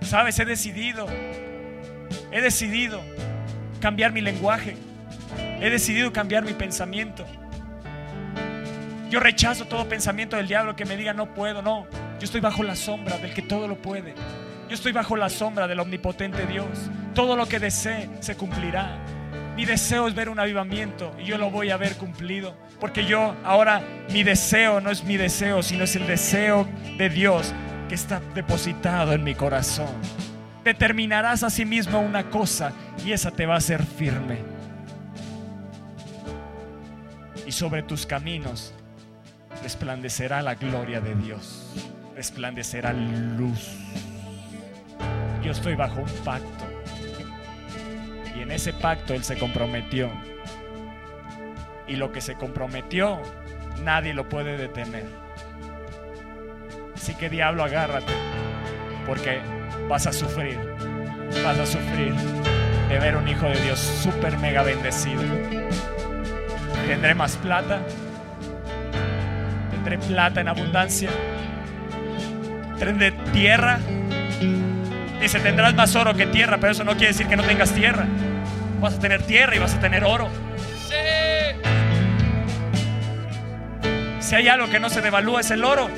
[0.00, 1.06] Sabes, he decidido,
[2.32, 3.00] he decidido
[3.82, 4.76] cambiar mi lenguaje,
[5.60, 7.26] he decidido cambiar mi pensamiento.
[9.10, 11.88] Yo rechazo todo pensamiento del diablo que me diga no puedo, no.
[12.18, 14.14] Yo estoy bajo la sombra del que todo lo puede.
[14.68, 16.68] Yo estoy bajo la sombra del omnipotente Dios.
[17.12, 18.96] Todo lo que desee se cumplirá.
[19.56, 22.56] Mi deseo es ver un avivamiento y yo lo voy a ver cumplido.
[22.78, 27.52] Porque yo ahora mi deseo no es mi deseo, sino es el deseo de Dios
[27.88, 30.31] que está depositado en mi corazón.
[30.64, 32.72] Determinarás a sí mismo una cosa
[33.04, 34.38] y esa te va a hacer firme.
[37.46, 38.72] Y sobre tus caminos
[39.62, 41.72] resplandecerá la gloria de Dios.
[42.14, 43.76] Resplandecerá luz.
[45.42, 46.64] Yo estoy bajo un pacto.
[48.36, 50.10] Y en ese pacto Él se comprometió.
[51.88, 53.20] Y lo que se comprometió,
[53.82, 55.04] nadie lo puede detener.
[56.94, 58.12] Así que diablo, agárrate,
[59.06, 59.40] porque
[59.92, 60.58] vas a sufrir,
[61.44, 62.14] vas a sufrir
[62.88, 65.20] de ver un hijo de Dios súper mega bendecido.
[66.86, 67.80] Tendré más plata,
[69.70, 71.10] tendré plata en abundancia,
[72.78, 73.80] tendré tierra.
[75.20, 78.06] Dice, tendrás más oro que tierra, pero eso no quiere decir que no tengas tierra.
[78.80, 80.30] Vas a tener tierra y vas a tener oro.
[84.20, 85.90] Si hay algo que no se devalúa es el oro.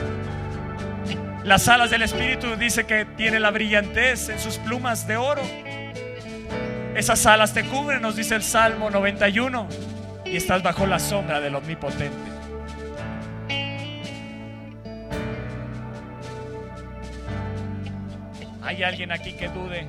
[1.45, 5.43] Las alas del Espíritu dice que tiene la brillantez en sus plumas de oro.
[6.97, 9.69] Esas alas te cubren, nos dice el Salmo 91,
[10.25, 12.17] y estás bajo la sombra del Omnipotente.
[18.63, 19.87] ¿Hay alguien aquí que dude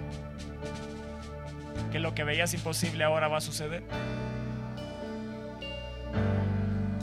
[1.93, 3.81] que lo que veías imposible ahora va a suceder?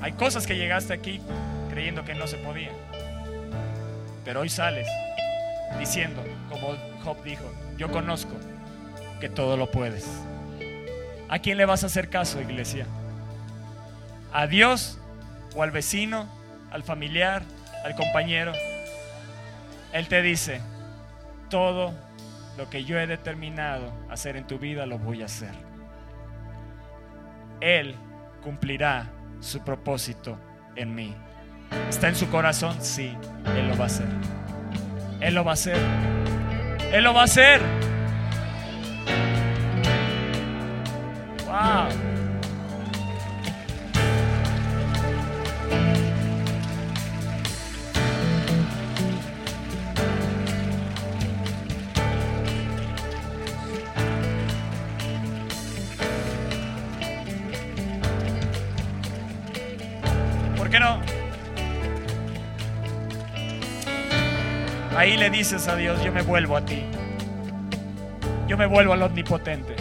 [0.03, 1.23] Hay cosas que llegaste aquí
[1.71, 2.75] creyendo que no se podían.
[4.25, 4.89] Pero hoy sales
[5.79, 7.45] diciendo, como Job dijo,
[7.77, 8.35] yo conozco
[9.21, 10.07] que todo lo puedes.
[11.29, 12.87] ¿A quién le vas a hacer caso, iglesia?
[14.33, 14.99] ¿A Dios
[15.55, 16.27] o al vecino,
[16.71, 17.43] al familiar,
[17.85, 18.53] al compañero?
[19.93, 20.61] Él te dice,
[21.49, 21.93] todo
[22.57, 25.55] lo que yo he determinado hacer en tu vida lo voy a hacer.
[27.61, 27.95] Él
[28.43, 29.07] cumplirá
[29.41, 30.39] su propósito
[30.77, 31.15] en mí.
[31.89, 32.77] ¿Está en su corazón?
[32.81, 33.17] Sí,
[33.57, 34.07] Él lo va a hacer.
[35.21, 35.77] Él lo va a hacer.
[36.93, 37.61] Él lo va a hacer.
[41.47, 41.89] Wow.
[60.57, 61.22] ¿Por qué no?
[64.97, 66.85] Ahí le dices a Dios, yo me vuelvo a ti.
[68.47, 69.75] Yo me vuelvo al omnipotente.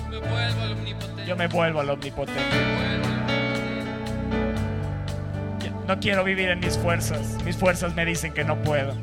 [1.28, 2.41] Yo me vuelvo al omnipotente.
[5.88, 7.38] No quiero vivir en mis fuerzas.
[7.43, 8.93] Mis fuerzas me dicen que no puedo.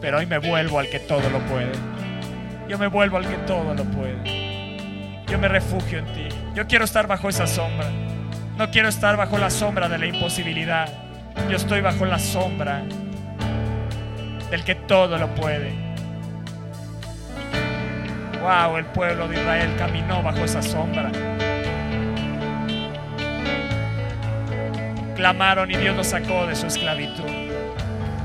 [0.00, 1.72] Pero hoy me vuelvo al que todo lo puede.
[2.66, 5.26] Yo me vuelvo al que todo lo puede.
[5.26, 6.28] Yo me refugio en ti.
[6.54, 7.86] Yo quiero estar bajo esa sombra.
[8.56, 10.88] No quiero estar bajo la sombra de la imposibilidad.
[11.50, 12.82] Yo estoy bajo la sombra
[14.50, 15.72] del que todo lo puede.
[18.40, 21.10] Wow, el pueblo de Israel caminó bajo esa sombra.
[25.14, 27.28] Clamaron y Dios los sacó de su esclavitud.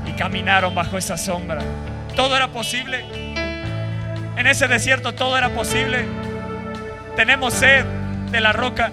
[0.06, 1.60] Y caminaron bajo esa sombra.
[2.14, 3.04] Todo era posible.
[4.36, 6.06] En ese desierto todo era posible.
[7.14, 7.84] Tenemos sed
[8.30, 8.90] de la roca.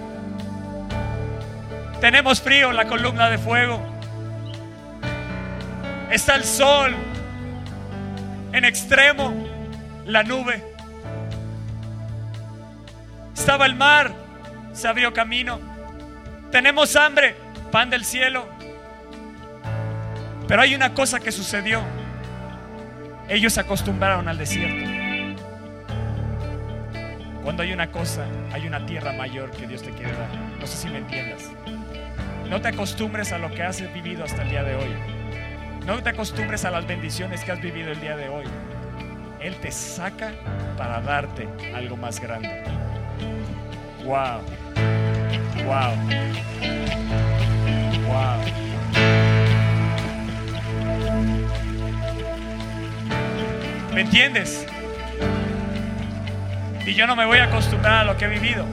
[2.00, 3.80] Tenemos frío en la columna de fuego.
[6.10, 6.94] Está el sol.
[8.54, 9.34] En extremo,
[10.06, 10.62] la nube.
[13.34, 14.14] Estaba el mar.
[14.72, 15.58] Se abrió camino.
[16.52, 17.34] Tenemos hambre.
[17.72, 18.46] Pan del cielo.
[20.46, 21.82] Pero hay una cosa que sucedió.
[23.28, 24.88] Ellos se acostumbraron al desierto.
[27.42, 30.30] Cuando hay una cosa, hay una tierra mayor que Dios te quiere dar.
[30.60, 31.50] No sé si me entiendas.
[32.48, 35.13] No te acostumbres a lo que has vivido hasta el día de hoy.
[35.86, 38.44] No te acostumbres a las bendiciones que has vivido el día de hoy.
[39.40, 40.32] Él te saca
[40.78, 42.64] para darte algo más grande.
[44.02, 44.40] Wow.
[45.66, 45.94] Wow.
[48.06, 48.40] Wow.
[53.92, 54.66] ¿Me entiendes?
[56.86, 58.64] Y yo no me voy a acostumbrar a lo que he vivido.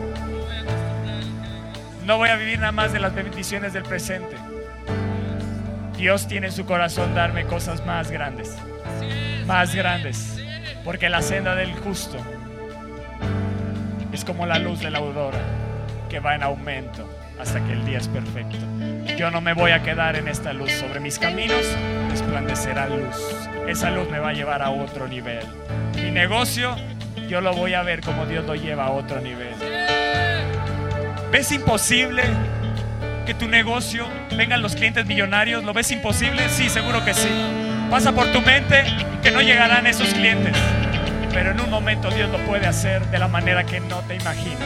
[2.06, 4.51] No voy a vivir nada más de las bendiciones del presente.
[6.02, 8.58] Dios tiene en su corazón darme cosas más grandes.
[9.46, 10.44] Más grandes.
[10.84, 12.18] Porque la senda del justo
[14.12, 15.38] es como la luz de la aurora
[16.10, 17.08] que va en aumento
[17.40, 18.58] hasta que el día es perfecto.
[19.16, 20.72] Yo no me voy a quedar en esta luz.
[20.72, 21.64] Sobre mis caminos
[22.10, 23.16] resplandecerá luz.
[23.68, 25.46] Esa luz me va a llevar a otro nivel.
[25.94, 26.78] Mi negocio,
[27.30, 29.54] yo lo voy a ver como Dios lo lleva a otro nivel.
[31.32, 32.24] ¿Ves imposible
[33.26, 35.64] que tu negocio vengan los clientes millonarios?
[35.64, 36.50] ¿Lo ves imposible?
[36.50, 37.30] Sí, seguro que sí.
[37.90, 38.84] Pasa por tu mente
[39.22, 40.56] que no llegarán esos clientes.
[41.34, 44.60] Pero en un momento Dios lo puede hacer de la manera que no te imaginas.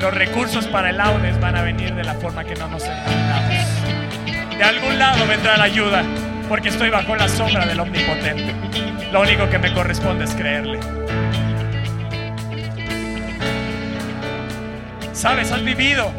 [0.00, 4.56] Los recursos para el Audes van a venir de la forma que no nos imaginamos.
[4.56, 6.02] De algún lado vendrá la ayuda,
[6.48, 8.54] porque estoy bajo la sombra del Omnipotente.
[9.12, 10.80] Lo único que me corresponde es creerle.
[15.16, 16.12] Sabes, has vivido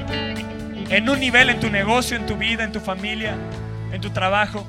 [0.90, 3.36] en un nivel en tu negocio, en tu vida, en tu familia,
[3.92, 4.66] en tu trabajo,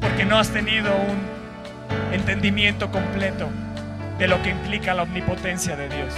[0.00, 3.48] porque no has tenido un entendimiento completo
[4.18, 6.12] de lo que implica la omnipotencia de Dios.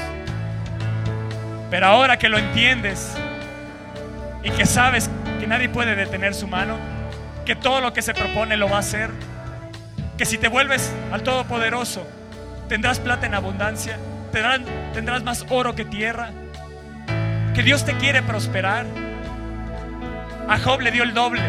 [1.68, 3.14] Pero ahora que lo entiendes
[4.43, 5.11] y que sabes
[5.41, 6.79] que nadie puede detener su mano,
[7.45, 9.11] que todo lo que se propone lo va a hacer,
[10.16, 12.09] que si te vuelves al Todopoderoso,
[12.66, 13.99] tendrás plata en abundancia,
[14.33, 14.61] tendrás,
[14.95, 16.31] tendrás más oro que tierra,
[17.55, 18.87] que Dios te quiere prosperar.
[20.49, 21.43] A Job le dio el doble.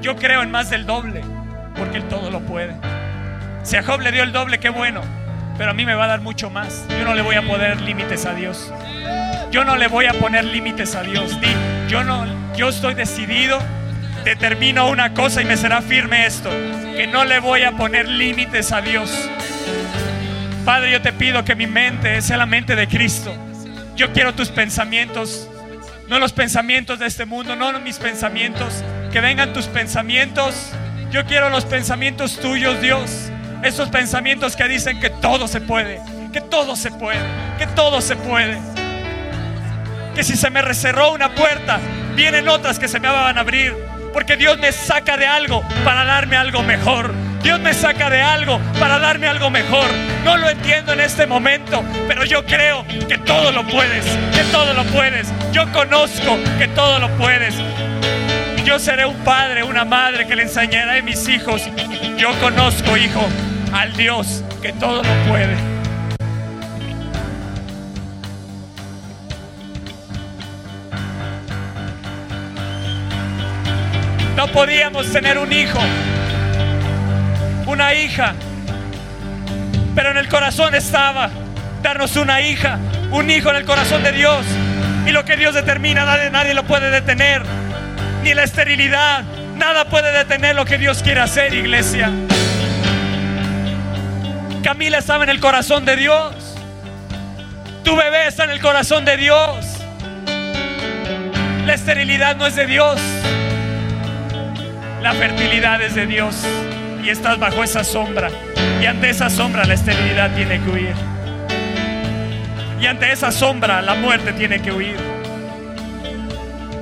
[0.00, 1.22] Yo creo en más del doble,
[1.76, 2.74] porque Él todo lo puede.
[3.62, 5.00] Si a Job le dio el doble, qué bueno,
[5.56, 6.86] pero a mí me va a dar mucho más.
[6.90, 8.70] Yo no le voy a poner límites a Dios.
[9.50, 11.40] Yo no le voy a poner límites a Dios.
[11.40, 11.48] Di,
[11.88, 13.58] yo no, yo estoy decidido,
[14.24, 18.72] determino una cosa y me será firme esto, que no le voy a poner límites
[18.72, 19.10] a Dios.
[20.64, 23.34] Padre, yo te pido que mi mente sea la mente de Cristo.
[23.96, 25.48] Yo quiero tus pensamientos,
[26.08, 28.82] no los pensamientos de este mundo, no mis pensamientos,
[29.12, 30.72] que vengan tus pensamientos.
[31.12, 33.30] Yo quiero los pensamientos tuyos, Dios.
[33.62, 36.00] Esos pensamientos que dicen que todo se puede,
[36.32, 37.20] que todo se puede,
[37.56, 38.58] que todo se puede.
[40.16, 41.78] Que si se me recerró una puerta,
[42.16, 43.74] vienen otras que se me van a abrir.
[44.12, 47.14] Porque Dios me saca de algo para darme algo mejor.
[47.44, 49.86] Dios me saca de algo para darme algo mejor.
[50.24, 54.72] No lo entiendo en este momento, pero yo creo que todo lo puedes, que todo
[54.72, 55.28] lo puedes.
[55.52, 57.54] Yo conozco que todo lo puedes.
[58.64, 61.62] Yo seré un padre, una madre que le enseñaré a mis hijos.
[62.16, 63.28] Yo conozco, hijo,
[63.74, 65.74] al Dios que todo lo puede.
[74.34, 75.78] No podíamos tener un hijo,
[77.66, 78.34] una hija,
[79.94, 81.30] pero en el corazón estaba
[81.82, 82.78] darnos una hija,
[83.10, 84.44] un hijo en el corazón de Dios.
[85.06, 87.42] Y lo que Dios determina, nadie, nadie lo puede detener,
[88.22, 89.22] ni la esterilidad,
[89.56, 92.10] nada puede detener lo que Dios quiere hacer, iglesia.
[94.62, 96.34] Camila estaba en el corazón de Dios.
[97.84, 99.66] Tu bebé está en el corazón de Dios.
[101.66, 102.98] La esterilidad no es de Dios.
[105.02, 106.34] La fertilidad es de Dios.
[107.04, 108.30] Y estás bajo esa sombra.
[108.80, 110.94] Y ante esa sombra la esterilidad tiene que huir.
[112.80, 114.96] Y ante esa sombra la muerte tiene que huir.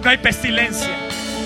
[0.03, 0.91] No hay pestilencia.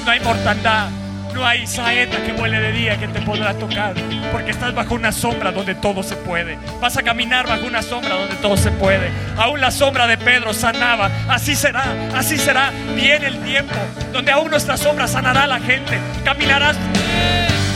[0.04, 0.90] No hay mortandad.
[1.32, 3.94] No hay saeta que vuele de día que te podrá tocar.
[4.30, 6.58] Porque estás bajo una sombra donde todo se puede.
[6.80, 9.10] Vas a caminar bajo una sombra donde todo se puede.
[9.38, 11.10] Aún la sombra de Pedro sanaba.
[11.28, 12.72] Así será, así será.
[12.94, 13.74] Viene el tiempo
[14.12, 15.98] donde aún nuestra sombra sanará a la gente.
[16.24, 16.76] Caminarás,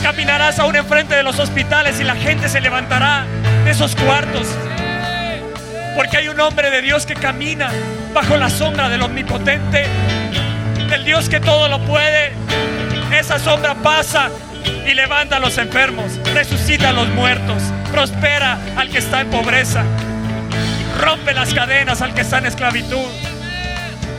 [0.01, 3.25] caminarás aún enfrente de los hospitales y la gente se levantará
[3.63, 4.47] de esos cuartos.
[5.95, 7.69] Porque hay un hombre de Dios que camina
[8.13, 9.85] bajo la sombra del omnipotente,
[10.89, 12.31] del Dios que todo lo puede.
[13.11, 14.29] Esa sombra pasa
[14.87, 19.83] y levanta a los enfermos, resucita a los muertos, prospera al que está en pobreza,
[20.99, 23.30] rompe las cadenas al que está en esclavitud.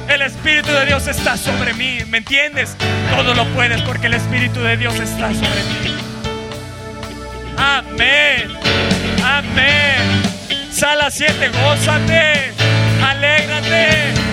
[0.08, 2.76] El Espíritu de Dios está sobre mí, ¿me entiendes?
[3.14, 5.96] Todo lo puedes porque el Espíritu de Dios está sobre mí.
[7.56, 8.48] Amén,
[9.24, 10.22] amén.
[10.70, 12.52] Sala 7, gózate,
[13.02, 14.31] alégrate.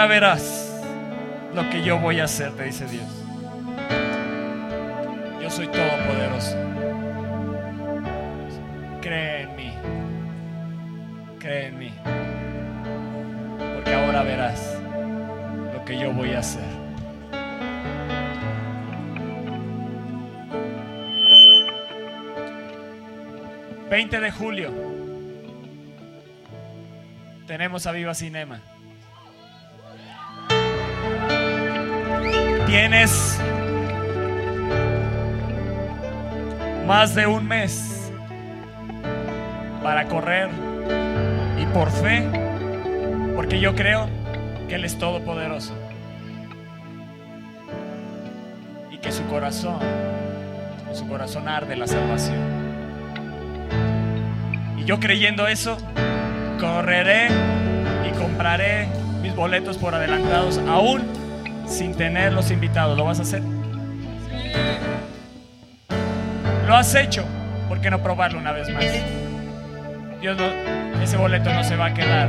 [0.00, 0.82] Ahora verás
[1.54, 3.04] lo que yo voy a hacer, te dice Dios.
[5.42, 6.56] Yo soy todopoderoso.
[9.02, 9.74] Cree en mí.
[11.38, 11.92] Cree en mí.
[13.74, 14.78] Porque ahora verás
[15.74, 16.80] lo que yo voy a hacer.
[23.90, 24.72] ...20 de julio...
[27.46, 28.62] ...tenemos a Viva Cinema...
[32.70, 33.36] Tienes
[36.86, 38.12] más de un mes
[39.82, 40.48] para correr
[41.60, 42.24] y por fe,
[43.34, 44.08] porque yo creo
[44.68, 45.74] que Él es todopoderoso
[48.92, 49.80] y que su corazón,
[50.92, 52.38] su corazón arde la salvación.
[54.78, 55.76] Y yo creyendo eso,
[56.60, 57.30] correré
[58.08, 58.86] y compraré
[59.22, 61.29] mis boletos por adelantados aún
[61.70, 62.98] sin tener los invitados.
[62.98, 63.42] ¿Lo vas a hacer?
[66.66, 67.24] Lo has hecho.
[67.68, 68.84] ¿Por qué no probarlo una vez más?
[70.20, 72.28] Dios no, ese boleto no se va a quedar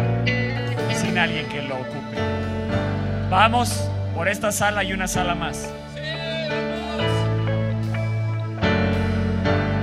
[0.96, 2.18] sin alguien que lo ocupe.
[3.30, 5.74] Vamos por esta sala y una sala más.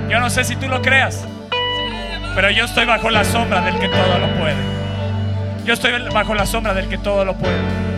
[0.09, 1.27] Yo no sé si tú lo creas,
[2.33, 4.55] pero yo estoy bajo la sombra del que todo lo puede.
[5.65, 7.88] Yo estoy bajo la sombra del que todo lo puede.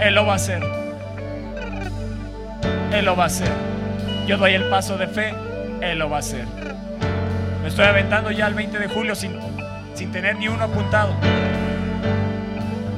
[0.00, 0.62] Él lo va a hacer.
[2.92, 3.48] Él lo va a hacer.
[4.26, 5.34] Yo doy el paso de fe,
[5.80, 6.46] Él lo va a hacer.
[7.62, 9.36] Me estoy aventando ya el 20 de julio sin,
[9.94, 11.14] sin tener ni uno apuntado.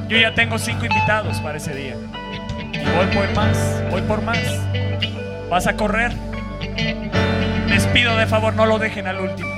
[0.07, 1.95] Yo ya tengo cinco invitados para ese día.
[2.71, 4.39] Y voy por más, voy por más.
[5.49, 6.13] ¿Vas a correr?
[7.67, 9.49] Les pido de favor, no lo dejen al último.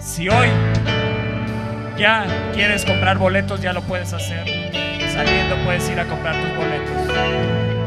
[0.00, 0.48] Si hoy
[1.98, 2.24] ya
[2.54, 6.96] quieres comprar boletos, ya lo puedes hacer saliendo puedes ir a comprar tus boletos.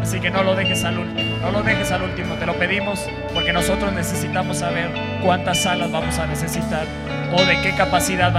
[0.02, 3.08] Así que no lo dejes al último, no lo dejes al último, te lo pedimos
[3.32, 4.90] porque nosotros necesitamos saber
[5.24, 6.88] cuántas salas vamos a necesitar
[7.32, 8.34] o de qué capacidad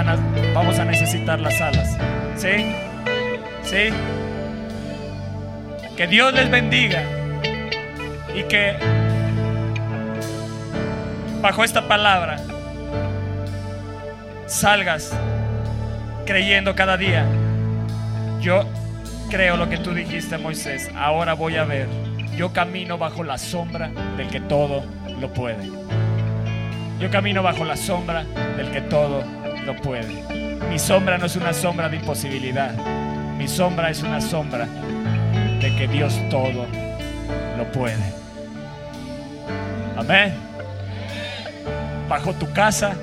[0.52, 1.96] vamos a necesitar las salas.
[2.36, 2.74] ¿Sí?
[3.62, 3.94] ¿Sí?
[5.96, 7.04] Que Dios les bendiga
[8.34, 8.76] y que
[11.40, 12.38] bajo esta palabra
[14.46, 15.12] salgas
[16.26, 17.24] creyendo cada día.
[18.40, 18.64] Yo
[19.30, 20.90] creo lo que tú dijiste, Moisés.
[20.96, 21.86] Ahora voy a ver.
[22.36, 24.82] Yo camino bajo la sombra del que todo
[25.20, 25.70] lo puede.
[26.98, 28.24] Yo camino bajo la sombra
[28.56, 29.22] del que todo
[29.64, 30.58] lo puede.
[30.68, 32.74] Mi sombra no es una sombra de imposibilidad.
[33.38, 34.66] Mi sombra es una sombra
[35.60, 36.66] de que Dios todo
[37.56, 38.20] lo puede.
[39.96, 40.34] Amén.
[42.08, 42.94] Bajo tu casa,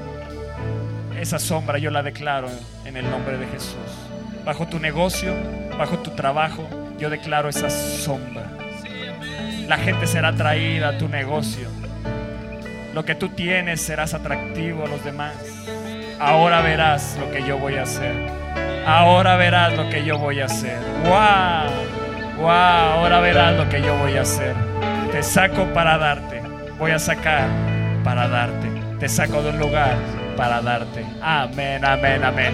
[1.19, 2.49] esa sombra yo la declaro
[2.85, 4.06] en el nombre de Jesús.
[4.47, 5.33] Bajo tu negocio,
[5.77, 6.65] bajo tu trabajo,
[6.97, 8.43] yo declaro esa sombra.
[9.67, 11.67] La gente será atraída a tu negocio.
[12.93, 15.33] Lo que tú tienes serás atractivo a los demás.
[16.17, 18.15] Ahora verás lo que yo voy a hacer.
[18.85, 20.79] Ahora verás lo que yo voy a hacer.
[21.03, 22.37] ¡Wow!
[22.37, 22.47] ¡Wow!
[22.47, 24.55] Ahora verás lo que yo voy a hacer.
[25.11, 26.41] Te saco para darte.
[26.79, 27.49] Voy a sacar
[28.01, 28.69] para darte.
[28.97, 29.97] Te saco de un lugar
[30.37, 31.03] para darte.
[31.21, 32.53] Amén, amén, amén.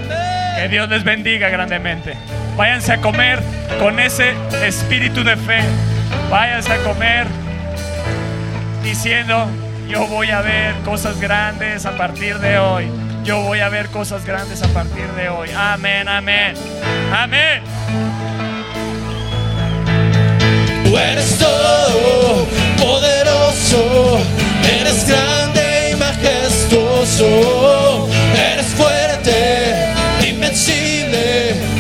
[0.56, 2.16] Que Dios les bendiga grandemente.
[2.56, 3.40] Váyanse a comer
[3.80, 4.34] con ese
[4.66, 5.60] espíritu de fe.
[6.32, 7.28] Váyanse a comer
[8.82, 9.48] diciendo,
[9.88, 12.90] yo voy a ver cosas grandes a partir de hoy.
[13.24, 15.50] Yo voy a ver cosas grandes a partir de hoy.
[15.56, 16.56] Amén, amén.
[17.12, 17.64] Amén.
[20.84, 22.48] Tú eres todo
[22.78, 24.20] poderoso,
[24.80, 29.94] eres grande y majestuoso poderoso, eres fuerte,
[30.28, 31.73] invencible.